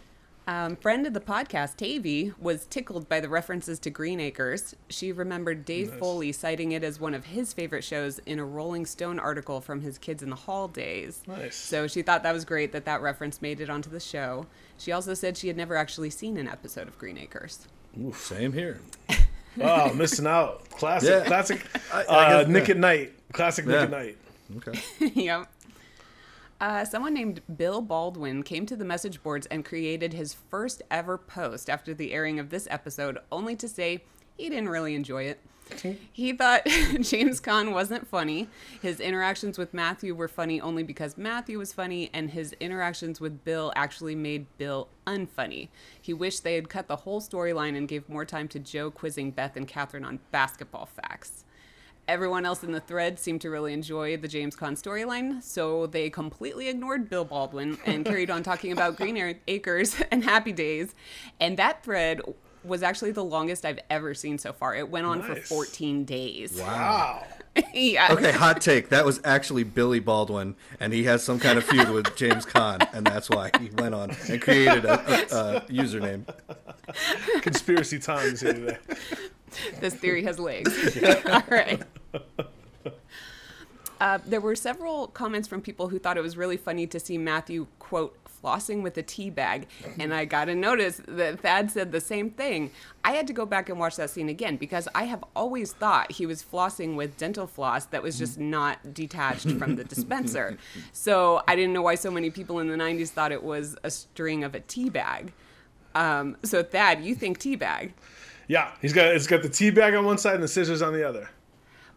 [0.46, 4.74] Um, friend of the podcast, Tavy, was tickled by the references to Green Acres.
[4.88, 8.84] She remembered Dave Foley citing it as one of his favorite shows in a Rolling
[8.86, 11.22] Stone article from his Kids in the Hall days.
[11.28, 11.54] Nice.
[11.54, 14.46] So she thought that was great that that reference made it onto the show.
[14.76, 17.68] She also said she had never actually seen an episode of Green Acres.
[18.12, 18.80] same here.
[19.60, 20.68] Oh, missing out.
[20.70, 21.24] Classic, Yeah.
[21.24, 21.64] classic.
[21.92, 22.74] I- I uh, guess- Nick yeah.
[22.74, 23.32] at Nite.
[23.32, 24.16] Classic Nick at Nite.
[24.56, 24.80] Okay.
[25.14, 25.46] yep.
[26.60, 31.16] Uh, someone named Bill Baldwin came to the message boards and created his first ever
[31.16, 34.04] post after the airing of this episode, only to say
[34.40, 35.38] he didn't really enjoy it.
[36.12, 36.64] He thought
[37.00, 38.48] James Caan wasn't funny.
[38.82, 43.44] His interactions with Matthew were funny only because Matthew was funny, and his interactions with
[43.44, 45.68] Bill actually made Bill unfunny.
[46.00, 49.30] He wished they had cut the whole storyline and gave more time to Joe quizzing
[49.30, 51.44] Beth and Catherine on basketball facts.
[52.08, 56.10] Everyone else in the thread seemed to really enjoy the James Caan storyline, so they
[56.10, 60.96] completely ignored Bill Baldwin and carried on talking about Green Acres and Happy Days.
[61.38, 62.20] And that thread
[62.64, 64.74] was actually the longest I've ever seen so far.
[64.74, 66.58] It went on for 14 days.
[66.60, 67.24] Wow.
[67.74, 68.08] yeah.
[68.12, 68.90] Okay, hot take.
[68.90, 72.86] That was actually Billy Baldwin, and he has some kind of feud with James Caan,
[72.92, 76.24] and that's why he went on and created a, a, a username.
[77.42, 78.78] Conspiracy times here today.
[79.80, 80.98] this theory has legs.
[81.26, 81.82] All right.
[84.00, 87.18] Uh, there were several comments from people who thought it was really funny to see
[87.18, 89.66] Matthew, quote, flossing with a tea bag.
[89.98, 92.70] And I got to notice that Thad said the same thing.
[93.04, 96.12] I had to go back and watch that scene again because I have always thought
[96.12, 100.58] he was flossing with dental floss that was just not detached from the dispenser.
[100.92, 103.90] So I didn't know why so many people in the 90s thought it was a
[103.90, 105.32] string of a tea bag.
[105.94, 107.94] Um, so Thad, you think tea bag.
[108.48, 110.92] Yeah, he's got it's got the tea bag on one side and the scissors on
[110.92, 111.30] the other.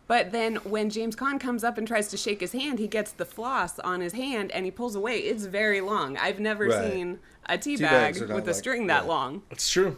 [0.06, 3.12] But then when James Caan comes up and tries to shake his hand, he gets
[3.12, 5.20] the floss on his hand and he pulls away.
[5.20, 6.18] It's very long.
[6.18, 6.92] I've never Right.
[6.92, 9.10] seen a tea, Tea bag bags are not with a like- string that yeah.
[9.10, 9.44] long.
[9.50, 9.96] That's true.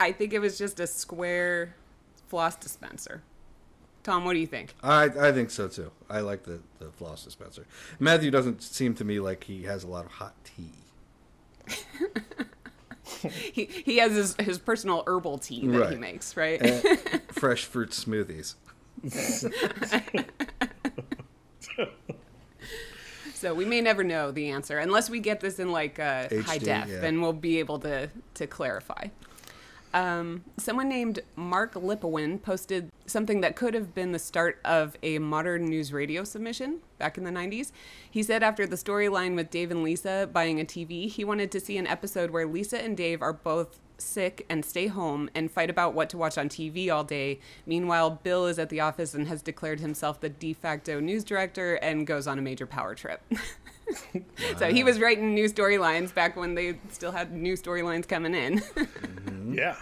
[0.00, 1.76] I think it was just a square
[2.28, 3.22] floss dispenser.
[4.02, 4.74] Tom, what do you think?
[4.82, 5.90] I I think so too.
[6.10, 7.64] I like the, the floss dispenser.
[7.98, 10.72] Matthew doesn't seem to me like he has a lot of hot tea.
[13.52, 16.58] He, he has his, his personal herbal tea that he makes, right?
[17.32, 18.54] Fresh fruit smoothies.
[23.44, 26.56] So we may never know the answer unless we get this in like uh, high
[26.56, 26.88] def.
[26.88, 27.00] yeah.
[27.00, 29.08] Then we'll be able to to clarify.
[29.92, 35.18] Um, someone named Mark Lipowin posted something that could have been the start of a
[35.18, 37.70] modern news radio submission back in the 90s.
[38.10, 41.60] He said after the storyline with Dave and Lisa buying a TV, he wanted to
[41.60, 45.70] see an episode where Lisa and Dave are both sick and stay home and fight
[45.70, 47.40] about what to watch on TV all day.
[47.66, 51.74] Meanwhile, Bill is at the office and has declared himself the de facto news director
[51.76, 53.20] and goes on a major power trip.
[54.58, 58.60] So he was writing new storylines back when they still had new storylines coming in.
[58.60, 59.52] Mm-hmm.
[59.54, 59.76] Yeah.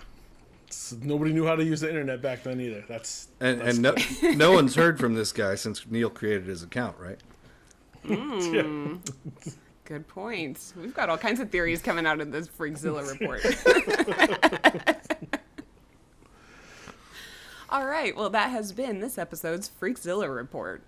[0.69, 2.85] S- Nobody knew how to use the internet back then either.
[2.89, 3.95] That's And and no,
[4.35, 7.21] no one's heard from this guy since Neil created his account, right?
[8.05, 8.97] Hmm.
[9.45, 9.53] yeah.
[9.85, 10.73] Good point.
[10.77, 13.45] We've got all kinds of theories coming out of this Freakzilla report.
[17.69, 18.17] all right.
[18.17, 20.83] Well, that has been this episode's Freakzilla report.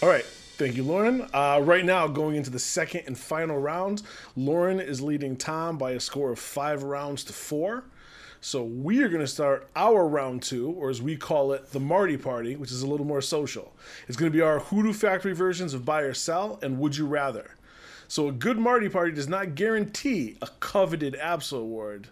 [0.00, 0.24] All right.
[0.24, 1.28] Thank you, Lauren.
[1.34, 4.02] Uh, right now, going into the second and final round,
[4.36, 7.84] Lauren is leading Tom by a score of five rounds to four.
[8.44, 11.78] So we are going to start our round two, or as we call it, the
[11.78, 13.72] Marty Party, which is a little more social.
[14.08, 17.06] It's going to be our Hoodoo Factory versions of Buy or Sell and Would You
[17.06, 17.54] Rather.
[18.08, 22.08] So a good Marty Party does not guarantee a coveted ABSA award,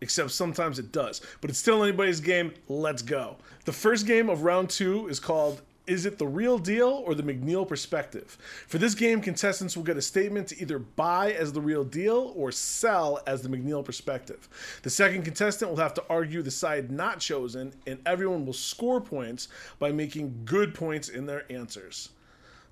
[0.00, 1.20] except sometimes it does.
[1.42, 2.54] But it's still anybody's game.
[2.70, 3.36] Let's go.
[3.66, 7.22] The first game of round two is called Is It the Real Deal or the
[7.22, 8.36] McNeal Perspective?
[8.66, 12.32] For this game, contestants will get a statement to either buy as the real deal
[12.34, 14.48] or sell as the McNeal Perspective.
[14.82, 19.00] The second contestant will have to argue the side not chosen, and everyone will score
[19.00, 22.08] points by making good points in their answers.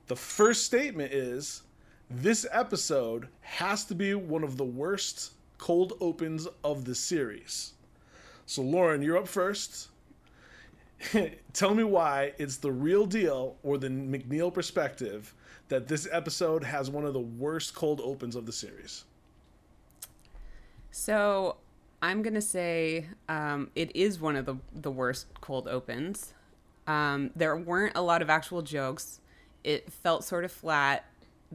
[0.08, 1.62] The first statement is
[2.10, 7.74] this episode has to be one of the worst cold opens of the series.
[8.46, 9.88] So, Lauren, you're up first.
[11.52, 15.34] Tell me why it's the real deal or the McNeal perspective
[15.68, 19.04] that this episode has one of the worst cold opens of the series.
[20.90, 21.56] So
[22.02, 26.34] I'm gonna say um, it is one of the the worst cold opens.
[26.86, 29.20] Um, there weren't a lot of actual jokes.
[29.64, 31.06] It felt sort of flat.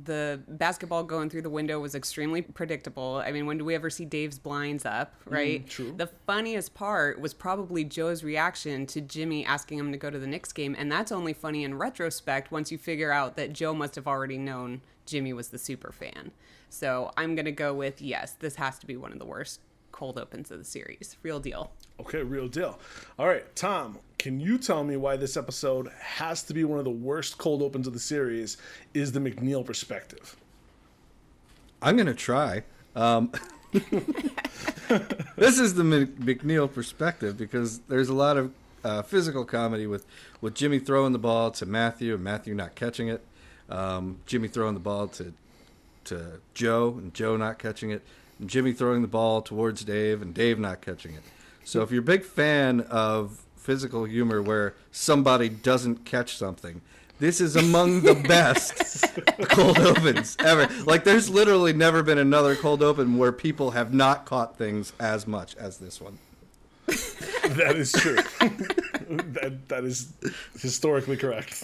[0.04, 3.22] The basketball going through the window was extremely predictable.
[3.26, 5.68] I mean, when do we ever see Dave's blinds up, mm, right?
[5.68, 5.94] true.
[5.96, 10.28] The funniest part was probably Joe's reaction to Jimmy asking him to go to the
[10.28, 13.96] Knicks game, and that's only funny in retrospect once you figure out that Joe must
[13.96, 16.32] have already known Jimmy was the super fan.
[16.70, 19.60] So I'm gonna go with yes, this has to be one of the worst
[20.00, 21.18] cold opens of the series.
[21.24, 21.74] Real deal.
[22.00, 22.80] Okay, real deal.
[23.20, 26.86] All right, Tom, can you tell me why this episode has to be one of
[26.86, 28.56] the worst cold opens of the series?
[28.94, 30.38] Is the McNeal perspective?
[31.82, 32.64] I'm gonna try.
[32.96, 33.34] Um,
[33.74, 38.54] this is the McNeal perspective because there's a lot of
[38.86, 40.06] uh, physical comedy with
[40.40, 43.22] with Jimmy throwing the ball to Matthew and Matthew not catching it.
[43.70, 45.34] Um, Jimmy throwing the ball to
[46.06, 48.02] to Joe and Joe not catching it.
[48.40, 51.24] And Jimmy throwing the ball towards Dave and Dave not catching it.
[51.64, 56.82] So if you're a big fan of physical humor where somebody doesn't catch something,
[57.20, 59.06] this is among the best
[59.50, 60.68] cold opens ever.
[60.86, 65.28] Like there's literally never been another cold open where people have not caught things as
[65.28, 66.18] much as this one.
[66.88, 68.16] That is true.
[69.34, 70.14] that, that is
[70.60, 71.64] historically correct.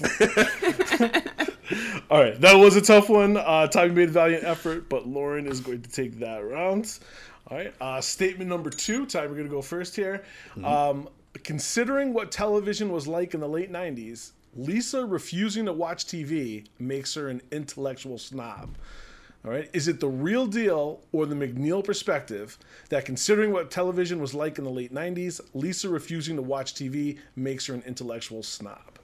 [2.09, 3.37] All right, that was a tough one.
[3.37, 6.99] Uh, Tommy made a valiant effort, but Lauren is going to take that round.
[7.47, 9.05] All right, uh, statement number two.
[9.05, 10.23] Ty, we're going to go first here.
[10.63, 11.09] Um,
[11.43, 17.13] considering what television was like in the late 90s, Lisa refusing to watch TV makes
[17.15, 18.77] her an intellectual snob.
[19.43, 19.69] All right.
[19.73, 22.57] Is it the real deal or the McNeal perspective
[22.89, 27.19] that considering what television was like in the late 90s, Lisa refusing to watch TV
[27.35, 28.97] makes her an intellectual snob?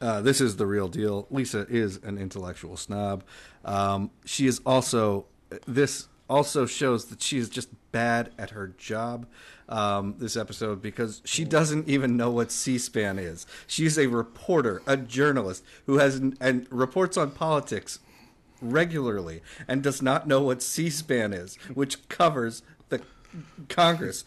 [0.00, 1.26] Uh, this is the real deal.
[1.30, 3.24] Lisa is an intellectual snob.
[3.64, 5.26] Um, she is also
[5.66, 9.26] this also shows that she is just bad at her job.
[9.68, 13.46] Um, this episode because she doesn't even know what C-SPAN is.
[13.66, 17.98] She's a reporter, a journalist who has and reports on politics
[18.62, 23.00] regularly and does not know what C-SPAN is, which covers the
[23.68, 24.24] Congress.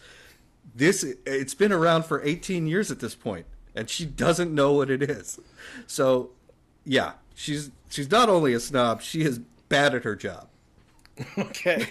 [0.74, 4.90] This it's been around for 18 years at this point and she doesn't know what
[4.90, 5.38] it is.
[5.86, 6.30] So,
[6.84, 10.48] yeah, she's she's not only a snob, she is bad at her job.
[11.38, 11.86] Okay.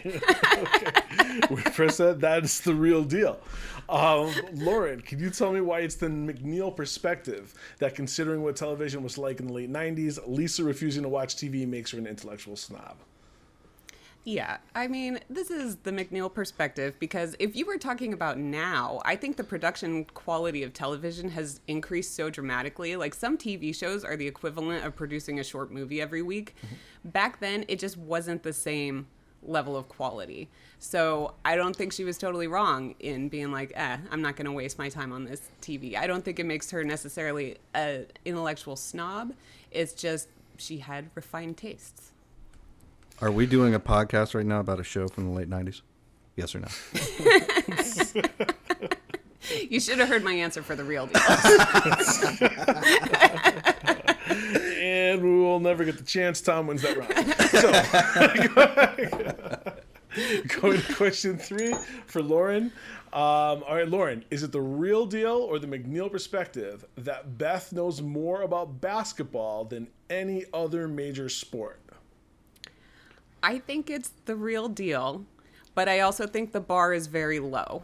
[0.58, 1.42] okay.
[1.78, 3.40] We said that is the real deal.
[3.88, 9.04] Um, Lauren, can you tell me why it's the McNeal perspective that considering what television
[9.04, 12.56] was like in the late 90s, Lisa refusing to watch TV makes her an intellectual
[12.56, 12.98] snob?
[14.26, 19.02] Yeah, I mean, this is the McNeal perspective because if you were talking about now,
[19.06, 22.96] I think the production quality of television has increased so dramatically.
[22.96, 26.56] Like some TV shows are the equivalent of producing a short movie every week.
[27.04, 29.08] Back then, it just wasn't the same
[29.42, 30.50] level of quality.
[30.80, 34.46] So I don't think she was totally wrong in being like, eh, I'm not going
[34.46, 35.96] to waste my time on this TV.
[35.96, 39.34] I don't think it makes her necessarily an intellectual snob.
[39.72, 40.28] It's just
[40.58, 42.12] she had refined tastes.
[43.22, 45.82] Are we doing a podcast right now about a show from the late 90s?
[46.36, 46.68] Yes or no?
[49.68, 51.20] You should have heard my answer for the real deal.
[54.80, 56.40] And we will never get the chance.
[56.40, 57.12] Tom wins that round.
[60.46, 62.66] So, Going to question three for Lauren.
[63.12, 67.74] Um, all right, Lauren, is it the real deal or the McNeal perspective that Beth
[67.74, 71.80] knows more about basketball than any other major sport?
[73.42, 75.26] I think it's the real deal,
[75.76, 77.84] but I also think the bar is very low.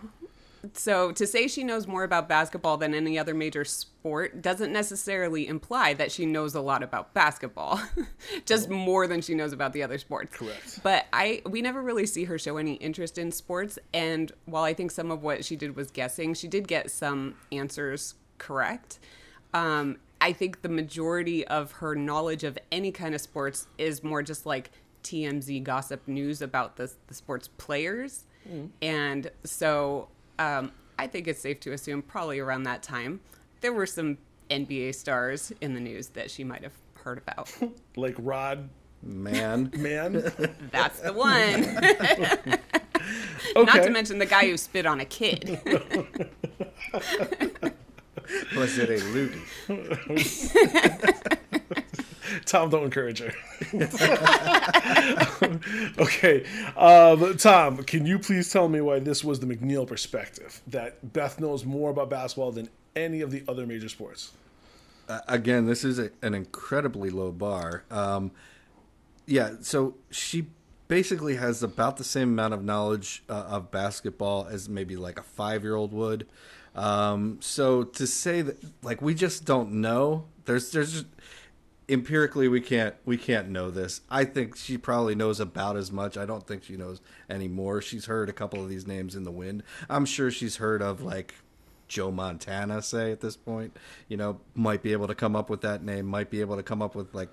[0.73, 5.47] So to say she knows more about basketball than any other major sport doesn't necessarily
[5.47, 7.79] imply that she knows a lot about basketball.
[8.45, 10.35] Just more than she knows about the other sports.
[10.35, 10.79] Correct.
[10.83, 14.73] But I we never really see her show any interest in sports and while I
[14.73, 18.99] think some of what she did was guessing, she did get some answers correct.
[19.53, 24.23] Um, I think the majority of her knowledge of any kind of sports is more
[24.23, 24.71] just like
[25.05, 28.25] TMZ gossip news about the, the sports players.
[28.81, 33.21] And so um, I think it's safe to assume probably around that time
[33.61, 34.19] there were some
[34.51, 37.51] NBA stars in the news that she might have heard about.
[37.95, 38.69] Like Rod
[39.01, 39.71] Man.
[39.77, 40.13] Man?
[40.71, 41.65] That's the one.
[43.55, 43.77] Okay.
[43.77, 45.59] Not to mention the guy who spit on a kid.
[48.55, 49.41] Was it a loogie?
[52.45, 53.33] Tom, don't encourage her.
[55.99, 56.45] okay.
[56.75, 60.61] Um, Tom, can you please tell me why this was the McNeal perspective?
[60.67, 64.31] That Beth knows more about basketball than any of the other major sports?
[65.07, 67.83] Uh, again, this is a, an incredibly low bar.
[67.91, 68.31] Um,
[69.25, 70.47] yeah, so she
[70.87, 75.23] basically has about the same amount of knowledge uh, of basketball as maybe like a
[75.23, 76.27] five year old would.
[76.75, 80.25] Um, so to say that, like, we just don't know.
[80.45, 81.05] There's, there's just,
[81.87, 84.01] empirically we can't we can't know this.
[84.09, 86.17] I think she probably knows about as much.
[86.17, 87.81] I don't think she knows any more.
[87.81, 89.63] She's heard a couple of these names in the wind.
[89.89, 91.35] I'm sure she's heard of like
[91.87, 93.75] Joe Montana say at this point.
[94.07, 96.63] You know, might be able to come up with that name, might be able to
[96.63, 97.29] come up with like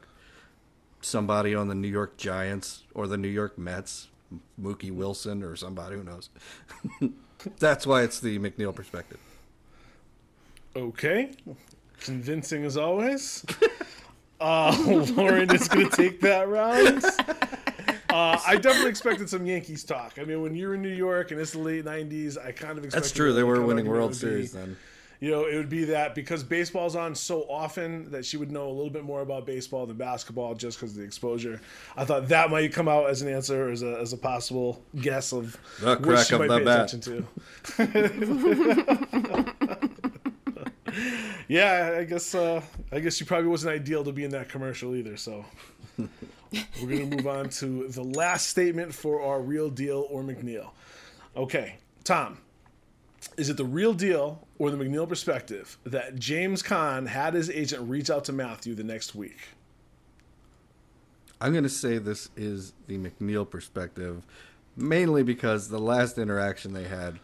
[1.01, 4.09] somebody on the New York Giants or the New York Mets,
[4.61, 6.31] Mookie Wilson or somebody who knows.
[7.59, 9.19] That's why it's the McNeal perspective.
[10.77, 11.33] Okay.
[12.01, 13.45] Convincing as always.
[14.43, 14.77] Uh,
[15.17, 17.05] Lauren is going to take that round.
[18.11, 20.19] Uh, I definitely expected some Yankees talk.
[20.19, 22.85] I mean, when you're in New York and it's the late '90s, I kind of
[22.85, 23.33] expected That's true.
[23.33, 24.77] They were winning World Series be, then.
[25.21, 28.69] You know, it would be that because baseball's on so often that she would know
[28.69, 31.59] a little bit more about baseball than basketball just because of the exposure.
[31.97, 35.33] I thought that might come out as an answer, as a, as a possible guess
[35.33, 36.93] of The what crack she of might the pay bat.
[36.93, 37.29] attention
[37.77, 39.52] to.
[41.53, 44.97] yeah, I guess uh, I guess she probably wasn't ideal to be in that commercial
[44.97, 45.19] either.
[45.19, 45.45] So
[45.99, 46.09] we're
[46.81, 50.71] gonna move on to the last statement for our real deal or McNeal.
[51.37, 52.39] Okay, Tom,
[53.37, 57.87] is it the real deal or the McNeal perspective that James Caan had his agent
[57.87, 59.39] reach out to Matthew the next week?
[61.39, 64.25] I'm going to say this is the McNeal perspective,
[64.77, 67.19] mainly because the last interaction they had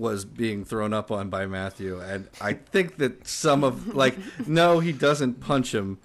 [0.00, 4.16] was being thrown up on by Matthew, and I think that some of like
[4.48, 5.98] no, he doesn't punch him,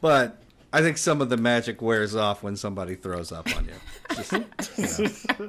[0.00, 3.74] but I think some of the magic wears off when somebody throws up on you.
[4.16, 5.44] Just, you know.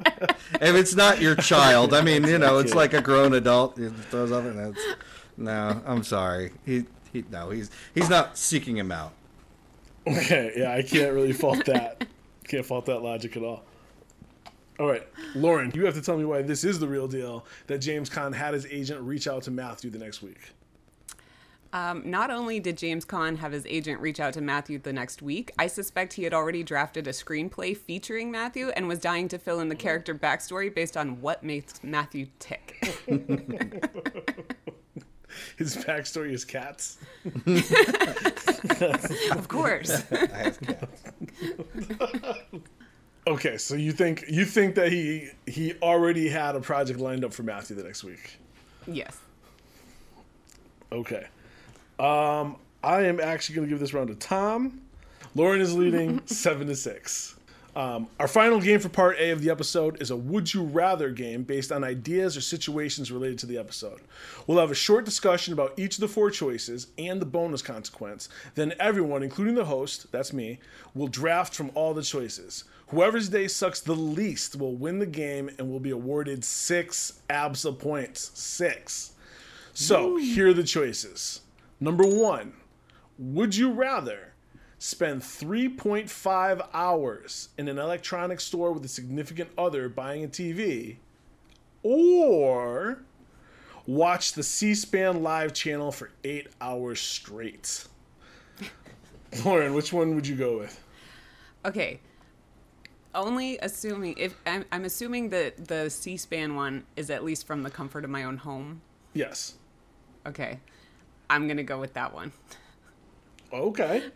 [0.62, 3.78] if it's not your child, I mean, you know, it's like a grown adult
[4.10, 4.86] throws up, and that's
[5.38, 5.82] no.
[5.84, 9.14] I'm sorry, he he no, he's he's not seeking him out.
[10.06, 12.06] Okay, yeah, I can't really fault that.
[12.48, 13.64] Can't fault that logic at all.
[14.82, 17.78] All right, Lauren, you have to tell me why this is the real deal that
[17.78, 20.54] James Caan had his agent reach out to Matthew the next week.
[21.72, 25.22] Um, not only did James Caan have his agent reach out to Matthew the next
[25.22, 29.38] week, I suspect he had already drafted a screenplay featuring Matthew and was dying to
[29.38, 32.84] fill in the character backstory based on what makes Matthew tick.
[35.58, 36.98] His backstory is cats.
[39.32, 40.04] of course.
[40.12, 41.04] I have cats.
[43.28, 47.34] Okay, so you think you think that he he already had a project lined up
[47.34, 48.38] for Matthew the next week?
[48.88, 49.18] yes.
[50.92, 51.28] Okay.
[52.00, 54.82] Um, I am actually going to give this round to Tom.
[55.36, 57.36] Lauren is leading seven to six.
[57.74, 61.10] Um, our final game for part A of the episode is a Would You Rather
[61.10, 64.02] game based on ideas or situations related to the episode.
[64.46, 68.28] We'll have a short discussion about each of the four choices and the bonus consequence.
[68.56, 70.60] Then everyone, including the host, that's me,
[70.94, 72.66] will draft from all the choices.
[72.88, 77.80] Whoever's day sucks the least will win the game and will be awarded six ABSA
[77.80, 78.32] points.
[78.34, 79.14] Six.
[79.74, 81.40] So here are the choices.
[81.80, 82.52] Number one,
[83.18, 84.31] would you rather
[84.82, 90.96] spend 3.5 hours in an electronics store with a significant other buying a TV
[91.84, 93.04] or
[93.86, 97.86] watch the C SPAN live channel for eight hours straight?
[99.46, 100.84] Lauren, which one would you go with?
[101.64, 102.00] Okay.
[103.14, 107.70] Only assuming if I'm, I'm assuming that the C-SPAN one is at least from the
[107.70, 108.82] comfort of my own home.
[109.14, 109.56] Yes.
[110.26, 110.60] Okay,
[111.30, 112.32] I'm gonna go with that one.
[113.52, 114.12] Okay.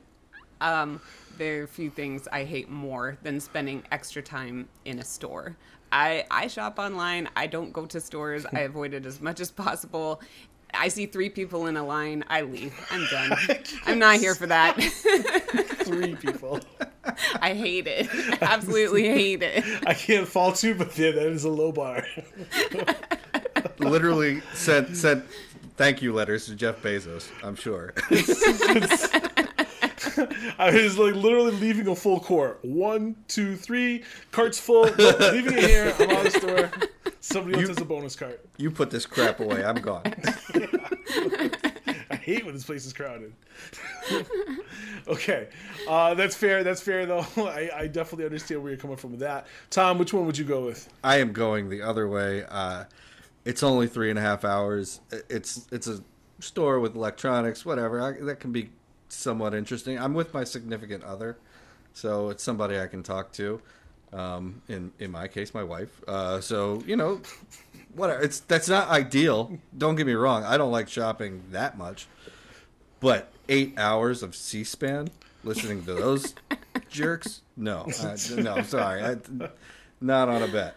[0.61, 1.01] Um,
[1.37, 5.55] there are a few things I hate more than spending extra time in a store.
[5.91, 7.29] I I shop online.
[7.35, 8.45] I don't go to stores.
[8.53, 10.21] I avoid it as much as possible.
[10.73, 12.23] I see three people in a line.
[12.27, 12.73] I leave.
[12.91, 13.31] I'm done.
[13.85, 14.75] I'm not here for that.
[15.85, 16.59] Three people.
[17.39, 18.09] I hate it.
[18.41, 19.63] Absolutely hate it.
[19.87, 22.05] I can't fault you, but yeah, that is a low bar.
[23.79, 25.23] Literally sent sent
[25.77, 27.29] thank you letters to Jeff Bezos.
[27.41, 27.93] I'm sure.
[30.57, 32.59] I was like literally leaving a full court.
[32.63, 34.85] One, two, three, carts full.
[34.97, 35.93] Nope, leaving it here.
[35.99, 36.71] I'm out of the store.
[37.19, 38.45] Somebody else You- has a bonus cart.
[38.57, 39.63] you put this crap away.
[39.65, 40.03] I'm gone.
[42.09, 43.33] I hate when this place is crowded.
[45.07, 45.47] okay,
[45.87, 46.63] uh, that's fair.
[46.63, 47.25] That's fair though.
[47.37, 49.47] I, I definitely understand where you're coming from with that.
[49.69, 50.87] Tom, which one would you go with?
[51.03, 52.43] I am going the other way.
[52.47, 52.85] Uh,
[53.43, 55.01] it's only three and a half hours.
[55.29, 56.01] It's it's a
[56.39, 58.01] store with electronics, whatever.
[58.01, 58.69] I, that can be
[59.15, 59.99] somewhat interesting.
[59.99, 61.37] I'm with my significant other,
[61.93, 63.61] so it's somebody I can talk to.
[64.13, 66.01] Um, in in my case, my wife.
[66.07, 67.21] Uh, so you know,
[67.95, 68.21] whatever.
[68.21, 69.57] It's that's not ideal.
[69.77, 70.43] Don't get me wrong.
[70.43, 72.07] I don't like shopping that much,
[72.99, 75.09] but eight hours of C-SPAN
[75.43, 76.33] listening to those
[76.89, 77.41] jerks.
[77.57, 78.61] No, uh, no.
[78.63, 79.17] Sorry, I,
[80.01, 80.75] not on a bet.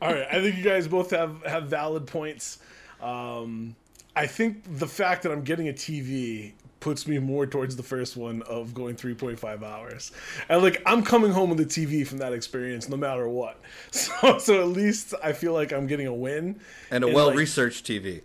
[0.00, 2.58] All right, I think you guys both have have valid points.
[3.00, 3.74] Um,
[4.18, 8.16] I think the fact that I'm getting a TV puts me more towards the first
[8.16, 10.10] one of going 3.5 hours.
[10.48, 13.60] And like I'm coming home with a TV from that experience no matter what.
[13.92, 16.58] So so at least I feel like I'm getting a win
[16.90, 18.22] and a well like, researched TV.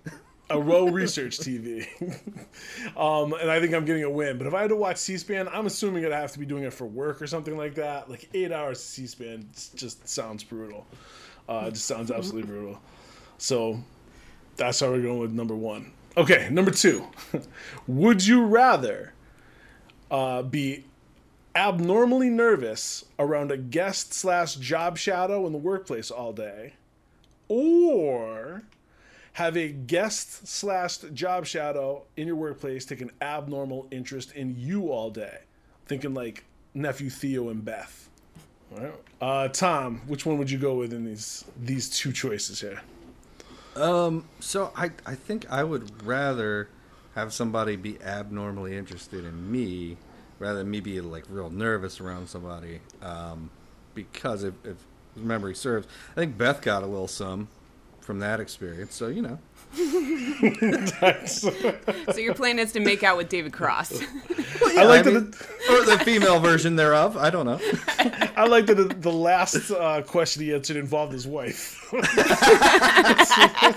[0.49, 1.87] a well researched TV.
[2.97, 4.39] um, and I think I'm getting a win.
[4.39, 6.73] But if I had to watch C-SPAN, I'm assuming I'd have to be doing it
[6.73, 8.09] for work or something like that.
[8.09, 10.87] Like eight hours of C-SPAN just sounds brutal.
[11.47, 12.79] Uh, it just sounds absolutely brutal.
[13.37, 13.79] So
[14.55, 15.91] that's how we're going with number one.
[16.15, 17.07] Okay, number two.
[17.87, 19.13] Would you rather
[20.11, 20.85] uh, be
[21.55, 26.73] abnormally nervous around a guest slash job shadow in the workplace all day,
[27.47, 28.63] or
[29.33, 34.91] have a guest slash job shadow in your workplace take an abnormal interest in you
[34.91, 35.39] all day?
[35.87, 36.43] Thinking like
[36.75, 38.09] nephew Theo and Beth.
[38.75, 38.93] All right.
[39.19, 42.81] Uh, Tom, which one would you go with in these these two choices here?
[43.75, 46.69] Um, so I I think I would rather
[47.15, 49.97] have somebody be abnormally interested in me
[50.39, 52.81] rather than me be like real nervous around somebody.
[53.01, 53.49] Um,
[53.95, 54.77] because if, if
[55.15, 57.47] memory serves, I think Beth got a little some
[58.01, 58.95] from that experience.
[58.95, 59.39] So you know,
[62.11, 64.01] So your plan is to make out with David Cross.
[64.77, 65.13] I like I that.
[65.13, 65.33] mean,
[65.69, 67.17] or the female version thereof.
[67.17, 67.59] I don't know.
[68.35, 71.79] I like that the, the last uh, question he answered involved his wife.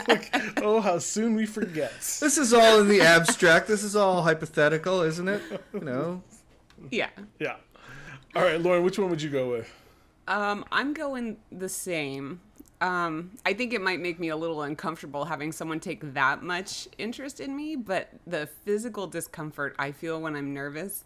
[0.09, 1.92] Like, oh, how soon we forget.
[2.01, 3.66] This is all in the abstract.
[3.68, 5.42] This is all hypothetical, isn't it?
[5.72, 6.22] You know.
[6.90, 7.09] yeah.
[7.38, 7.57] Yeah.
[8.34, 9.72] All right, Lauren, which one would you go with?
[10.28, 12.40] Um, I'm going the same.
[12.80, 16.88] Um, I think it might make me a little uncomfortable having someone take that much
[16.98, 21.04] interest in me, but the physical discomfort I feel when I'm nervous,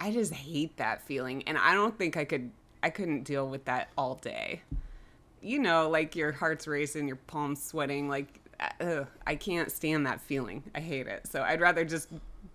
[0.00, 2.50] I just hate that feeling, and I don't think I could.
[2.82, 4.62] I couldn't deal with that all day.
[5.42, 8.08] You know, like your heart's racing, your palms sweating.
[8.08, 8.40] Like,
[8.80, 10.62] ugh, I can't stand that feeling.
[10.74, 11.26] I hate it.
[11.26, 12.08] So I'd rather just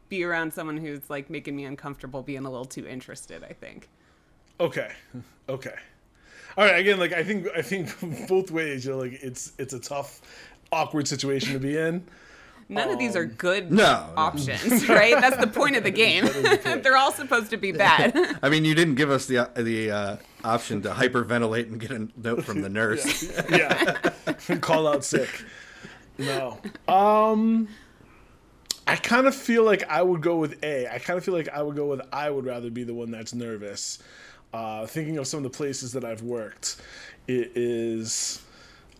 [0.09, 3.43] be around someone who's like making me uncomfortable, being a little too interested.
[3.43, 3.87] I think.
[4.59, 4.91] Okay.
[5.47, 5.75] Okay.
[6.57, 6.79] All right.
[6.79, 7.89] Again, like I think I think
[8.27, 10.21] both ways, you know like it's it's a tough,
[10.71, 12.05] awkward situation to be in.
[12.67, 14.13] None of these are good No, no.
[14.17, 15.13] options, right?
[15.21, 16.25] That's the point of the game.
[16.81, 18.39] They're all supposed to be bad.
[18.41, 22.07] I mean, you didn't give us the the uh, option to hyperventilate and get a
[22.17, 23.23] note from the nurse.
[23.51, 23.93] Yeah.
[24.61, 25.43] Call out sick.
[26.17, 26.59] No.
[26.87, 27.67] Um.
[28.87, 30.87] I kind of feel like I would go with A.
[30.87, 33.09] I kind of feel like I would go with I would rather be the one
[33.11, 33.99] that's nervous.
[34.53, 36.77] Uh, thinking of some of the places that I've worked,
[37.27, 38.41] it is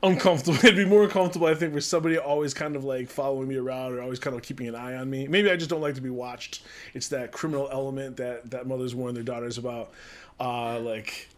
[0.04, 0.58] uncomfortable.
[0.64, 3.94] It'd be more uncomfortable, I think, for somebody always kind of like following me around
[3.94, 5.28] or always kind of keeping an eye on me.
[5.28, 6.64] Maybe I just don't like to be watched.
[6.94, 9.92] It's that criminal element that that mothers warn their daughters about.
[10.40, 11.30] Uh, like,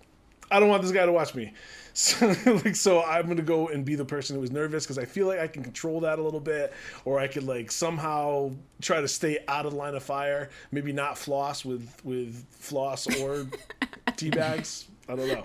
[0.50, 1.54] I don't want this guy to watch me.
[1.98, 5.06] So, like, so I'm gonna go and be the person who is nervous because I
[5.06, 6.72] feel like I can control that a little bit,
[7.06, 10.52] or I could like somehow try to stay out of the line of fire.
[10.72, 13.48] Maybe not floss with with floss or
[14.16, 14.89] tea bags.
[15.10, 15.43] I don't know.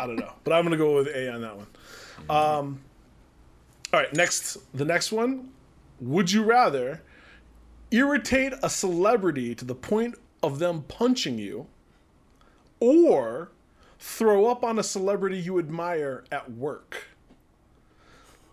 [0.00, 0.32] I don't know.
[0.42, 1.66] But I'm gonna go with A on that one.
[2.28, 2.80] Um,
[3.92, 5.50] all right, next the next one.
[6.00, 7.04] Would you rather
[7.92, 11.68] irritate a celebrity to the point of them punching you,
[12.80, 13.52] or
[13.98, 17.08] throw up on a celebrity you admire at work.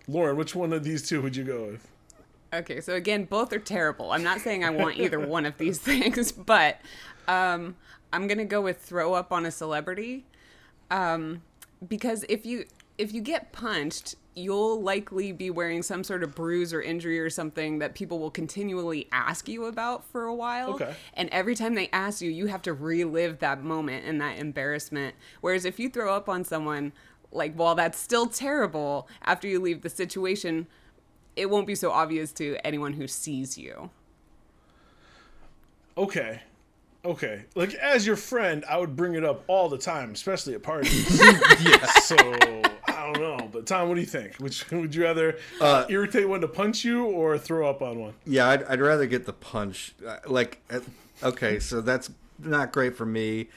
[0.07, 1.87] Lauren, which one of these two would you go with?
[2.53, 4.11] Okay, so again, both are terrible.
[4.11, 6.79] I'm not saying I want either one of these things, but
[7.27, 7.75] um,
[8.13, 10.25] I'm gonna go with throw up on a celebrity,
[10.89, 11.41] um,
[11.85, 12.65] because if you
[12.97, 17.29] if you get punched, you'll likely be wearing some sort of bruise or injury or
[17.29, 20.73] something that people will continually ask you about for a while.
[20.75, 20.93] Okay.
[21.13, 25.15] And every time they ask you, you have to relive that moment and that embarrassment.
[25.39, 26.91] Whereas if you throw up on someone,
[27.31, 30.67] like while that's still terrible, after you leave the situation,
[31.37, 33.89] it won't be so obvious to anyone who sees you.
[35.97, 36.41] Okay.
[37.05, 37.45] Okay.
[37.55, 41.21] Like as your friend, I would bring it up all the time, especially at parties.
[41.61, 41.85] yeah.
[41.85, 42.17] So
[43.05, 44.37] I don't know, but Tom, what do you think?
[44.37, 48.13] Which would you rather uh, irritate one to punch you or throw up on one?
[48.25, 49.93] Yeah, I'd, I'd rather get the punch.
[50.05, 50.79] Uh, like, uh,
[51.21, 53.49] okay, so that's not great for me,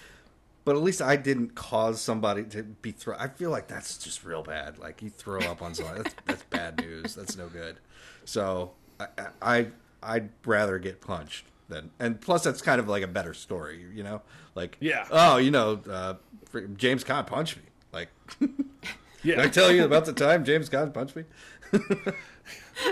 [0.64, 3.16] but at least I didn't cause somebody to be throw.
[3.18, 4.78] I feel like that's just real bad.
[4.78, 7.14] Like you throw up on someone, that's that's bad news.
[7.14, 7.78] That's no good.
[8.26, 9.06] So I,
[9.40, 9.66] I
[10.02, 14.02] I'd rather get punched than, and plus that's kind of like a better story, you
[14.02, 14.22] know?
[14.54, 16.14] Like, yeah, oh, you know, uh,
[16.76, 17.62] James Caan punched me.
[17.92, 18.08] Like,
[19.22, 21.24] yeah, Did I tell you about the time James Caan punched me.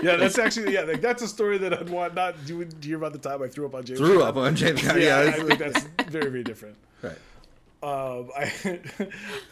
[0.01, 2.97] yeah, that's actually yeah, like, that's a story that I'd want not do, do hear
[2.97, 3.99] about the time I threw up on James.
[3.99, 6.77] Threw up on James yeah, yeah I think that's very very different.
[7.01, 7.17] Right.
[7.83, 8.51] Um, I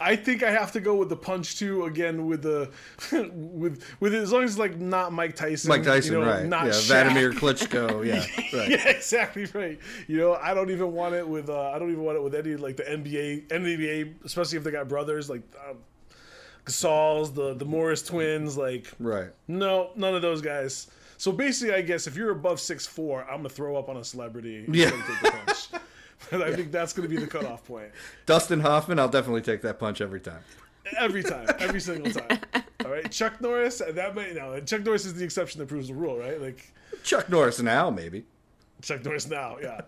[0.00, 2.70] I think I have to go with the punch too again with the
[3.32, 5.68] with with it, as long as it's like not Mike Tyson.
[5.68, 6.44] Mike Tyson, you know, right?
[6.44, 6.86] Not yeah, Shaq.
[6.86, 8.04] Vladimir Klitschko.
[8.04, 8.68] Yeah, right.
[8.68, 9.78] yeah, exactly right.
[10.08, 12.34] You know, I don't even want it with uh, I don't even want it with
[12.34, 15.76] any like the NBA NBA, especially if they got brothers like um,
[16.66, 18.56] Gasol's, the the Morris twins.
[18.56, 19.30] Like, right?
[19.48, 20.88] No, none of those guys.
[21.18, 24.04] So basically, I guess if you're above six four, I'm gonna throw up on a
[24.04, 24.64] celebrity.
[24.68, 24.90] Yeah.
[26.32, 26.56] I yeah.
[26.56, 27.90] think that's going to be the cutoff point.
[28.24, 30.40] Dustin Hoffman, I'll definitely take that punch every time.
[30.98, 32.40] Every time, every single time.
[32.84, 33.82] All right, Chuck Norris.
[33.86, 36.40] That might you know, Chuck Norris is the exception that proves the rule, right?
[36.40, 38.24] Like Chuck Norris now, maybe.
[38.82, 39.80] Chuck Norris now, yeah.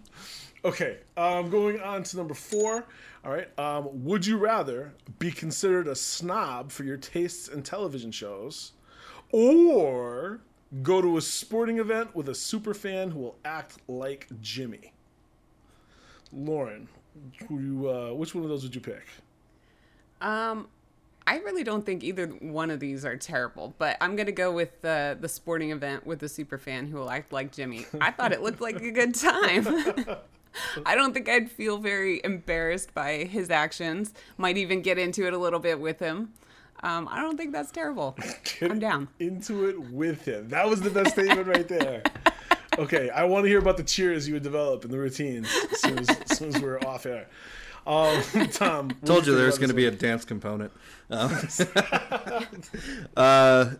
[0.64, 2.86] okay, um, going on to number four.
[3.24, 8.10] All right, um, would you rather be considered a snob for your tastes in television
[8.10, 8.72] shows,
[9.32, 10.40] or
[10.82, 14.92] go to a sporting event with a super fan who will act like Jimmy?
[16.32, 16.88] Lauren,
[17.48, 19.06] who you, uh, which one of those would you pick?
[20.20, 20.68] Um,
[21.26, 24.80] I really don't think either one of these are terrible, but I'm gonna go with
[24.82, 27.86] the the sporting event with the super fan who will act like Jimmy.
[28.00, 30.06] I thought it looked like a good time.
[30.84, 34.12] I don't think I'd feel very embarrassed by his actions.
[34.36, 36.32] Might even get into it a little bit with him.
[36.82, 38.16] Um, I don't think that's terrible.
[38.58, 39.08] Get I'm down.
[39.18, 40.48] Into it with him.
[40.48, 42.02] That was the best statement right there.
[42.78, 45.80] Okay, I want to hear about the cheers you would develop and the routines as
[45.80, 47.26] soon as, as, soon as we're off air.
[47.86, 48.22] Um,
[48.52, 50.72] Tom, told you, you there's going to be a dance component.
[51.10, 51.36] Um,
[53.16, 53.72] uh,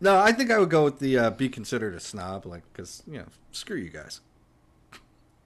[0.00, 3.02] no, I think I would go with the uh, be considered a snob, like because
[3.06, 4.20] you know, screw you guys.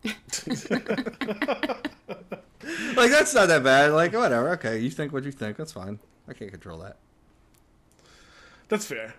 [0.04, 0.14] Like
[3.10, 3.92] that's not that bad.
[3.92, 4.50] Like whatever.
[4.50, 5.56] Okay, you think what you think.
[5.56, 5.98] That's fine.
[6.28, 6.96] I can't control that.
[8.68, 9.14] That's fair.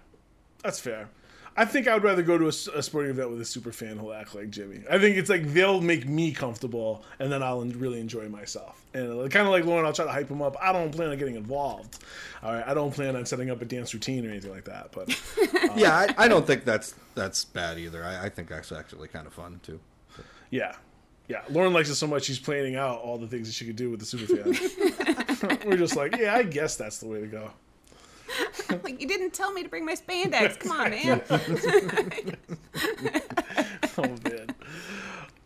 [0.63, 1.09] That's fair.
[1.57, 3.97] I think I would rather go to a, a, sporting event with a super fan
[3.97, 4.83] who'll act like Jimmy.
[4.89, 8.85] I think it's like they'll make me comfortable, and then I'll really enjoy myself.
[8.93, 10.55] And uh, kind of like Lauren, I'll try to hype him up.
[10.61, 11.99] I don't plan on getting involved.
[12.41, 14.93] All right, I don't plan on setting up a dance routine or anything like that.
[14.93, 15.09] But
[15.63, 18.01] uh, yeah, I, I, don't think that's that's bad either.
[18.01, 19.79] I, I think that's actually kind of fun too.
[20.51, 20.57] But.
[20.57, 20.75] Yeah,
[21.27, 21.41] yeah.
[21.49, 23.89] Lauren likes it so much she's planning out all the things that she could do
[23.89, 25.59] with the super fan.
[25.65, 27.49] We're just like, yeah, I guess that's the way to go.
[28.83, 30.59] like you didn't tell me to bring my spandex.
[30.59, 31.21] Come on, man.
[33.97, 34.47] oh man.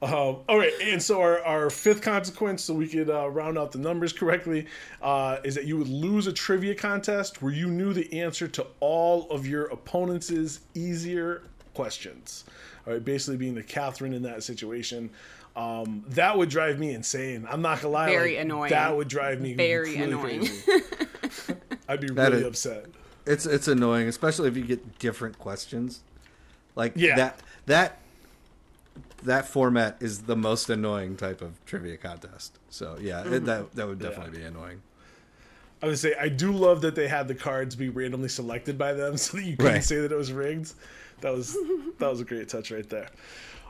[0.01, 3.71] Um, all right, and so our, our fifth consequence, so we could uh, round out
[3.71, 4.67] the numbers correctly,
[5.01, 8.67] uh, is that you would lose a trivia contest where you knew the answer to
[8.81, 11.43] all of your opponent's easier
[11.75, 12.45] questions.
[12.87, 15.11] All right, basically being the Catherine in that situation.
[15.55, 17.47] Um, that would drive me insane.
[17.49, 18.09] I'm not gonna lie.
[18.09, 18.69] Very like, annoying.
[18.71, 20.49] That would drive me very annoying.
[21.87, 22.85] I'd be really is, upset.
[23.25, 26.01] It's it's annoying, especially if you get different questions.
[26.75, 27.15] Like yeah.
[27.15, 27.99] that that
[29.23, 32.59] that format is the most annoying type of trivia contest.
[32.69, 33.33] So yeah, mm-hmm.
[33.33, 34.49] it, that that would definitely yeah.
[34.49, 34.81] be annoying.
[35.81, 38.93] I would say I do love that they had the cards be randomly selected by
[38.93, 39.83] them, so that you couldn't right.
[39.83, 40.73] say that it was rigged.
[41.25, 41.57] That was
[41.97, 43.07] that was a great touch right there.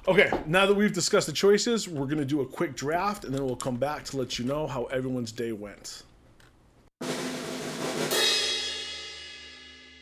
[0.10, 3.46] Okay, now that we've discussed the choices, we're gonna do a quick draft, and then
[3.46, 6.04] we'll come back to let you know how everyone's day went.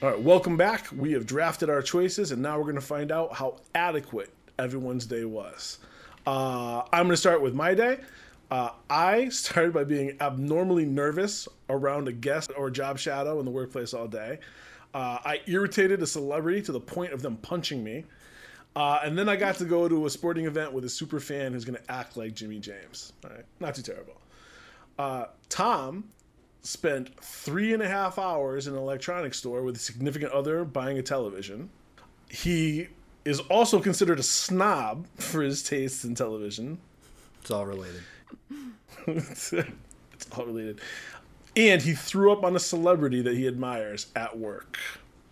[0.02, 0.88] All right, welcome back.
[0.98, 5.06] We have drafted our choices, and now we're going to find out how adequate everyone's
[5.06, 5.78] day was.
[6.26, 8.00] Uh, I'm going to start with my day.
[8.52, 13.52] Uh, I started by being abnormally nervous around a guest or job shadow in the
[13.52, 14.40] workplace all day.
[14.94, 18.06] Uh, I irritated a celebrity to the point of them punching me.
[18.76, 21.54] Uh, and then I got to go to a sporting event with a super fan
[21.54, 23.14] who's going to act like Jimmy James.
[23.24, 24.20] All right, not too terrible.
[24.98, 26.06] Uh, Tom
[26.62, 30.98] spent three and a half hours in an electronics store with a significant other buying
[30.98, 31.70] a television.
[32.30, 32.88] He
[33.26, 36.80] is also considered a snob for his tastes in television.
[37.42, 38.02] It's all related.
[39.08, 39.54] it's
[40.36, 40.80] all related.
[41.56, 44.80] And he threw up on a celebrity that he admires at work.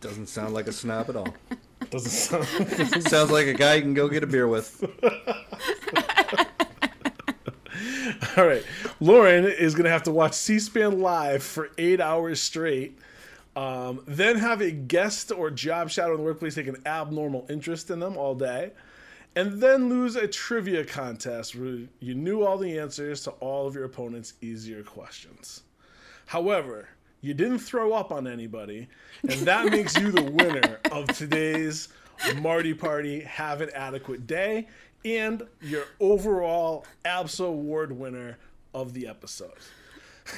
[0.01, 1.33] Doesn't sound like a snob at all.
[1.89, 2.47] Doesn't sound.
[3.03, 4.83] Sounds like a guy you can go get a beer with.
[8.37, 8.63] All right.
[8.99, 12.97] Lauren is going to have to watch C SPAN live for eight hours straight.
[13.55, 17.89] Um, then have a guest or job shadow in the workplace take an abnormal interest
[17.89, 18.71] in them all day.
[19.35, 23.75] And then lose a trivia contest where you knew all the answers to all of
[23.75, 25.63] your opponent's easier questions.
[26.31, 26.87] However,
[27.19, 28.87] you didn't throw up on anybody,
[29.21, 31.89] and that makes you the winner of today's
[32.39, 34.69] Marty Party Have an Adequate Day
[35.03, 38.37] and your overall ABSA Award winner
[38.73, 39.57] of the episode.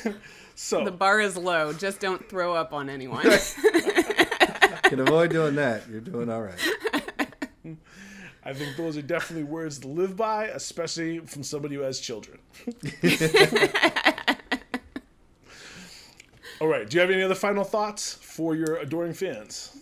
[0.56, 1.74] so The bar is low.
[1.74, 3.22] Just don't throw up on anyone.
[4.86, 5.88] Can avoid doing that.
[5.88, 6.60] You're doing all right.
[8.44, 12.40] I think those are definitely words to live by, especially from somebody who has children.
[16.64, 16.90] All right.
[16.90, 19.82] Do you have any other final thoughts for your adoring fans?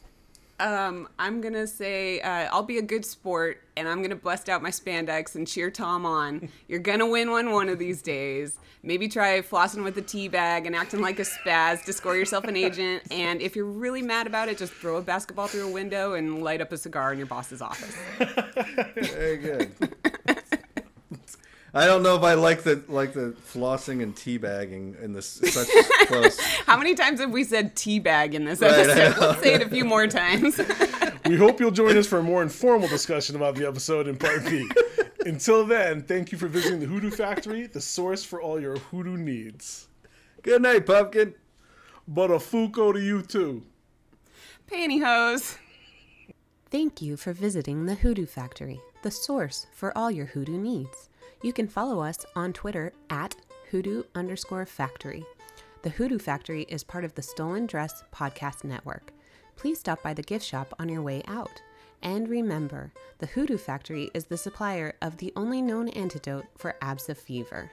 [0.59, 4.63] Um, I'm gonna say uh, I'll be a good sport, and I'm gonna bust out
[4.63, 6.49] my spandex and cheer Tom on.
[6.67, 8.57] You're gonna win one one of these days.
[8.81, 12.45] Maybe try flossing with a tea bag and acting like a spaz to score yourself
[12.45, 13.03] an agent.
[13.11, 16.43] And if you're really mad about it, just throw a basketball through a window and
[16.43, 17.95] light up a cigar in your boss's office.
[18.95, 19.71] Very good.
[21.73, 25.67] I don't know if I like the like the flossing and teabagging in this such
[26.07, 26.37] close.
[26.65, 29.21] How many times have we said tea bag in this I episode?
[29.21, 29.27] know.
[29.27, 30.59] Let's say it a few more times.
[31.27, 34.43] We hope you'll join us for a more informal discussion about the episode in part
[34.43, 34.67] B.
[35.25, 39.15] Until then, thank you for visiting the Hoodoo Factory, the source for all your hoodoo
[39.17, 39.87] needs.
[40.41, 41.35] Good night, pumpkin.
[42.07, 43.63] But a fuko to you too.
[44.69, 45.57] Pantyhose.
[46.71, 51.07] Thank you for visiting the Hoodoo Factory, the source for all your hoodoo needs.
[51.43, 53.35] You can follow us on Twitter at
[53.71, 55.25] hoodoo underscore factory.
[55.81, 59.11] The Hoodoo Factory is part of the Stolen Dress Podcast Network.
[59.55, 61.59] Please stop by the gift shop on your way out.
[62.03, 67.17] And remember, the Hoodoo Factory is the supplier of the only known antidote for ABSA
[67.17, 67.71] fever.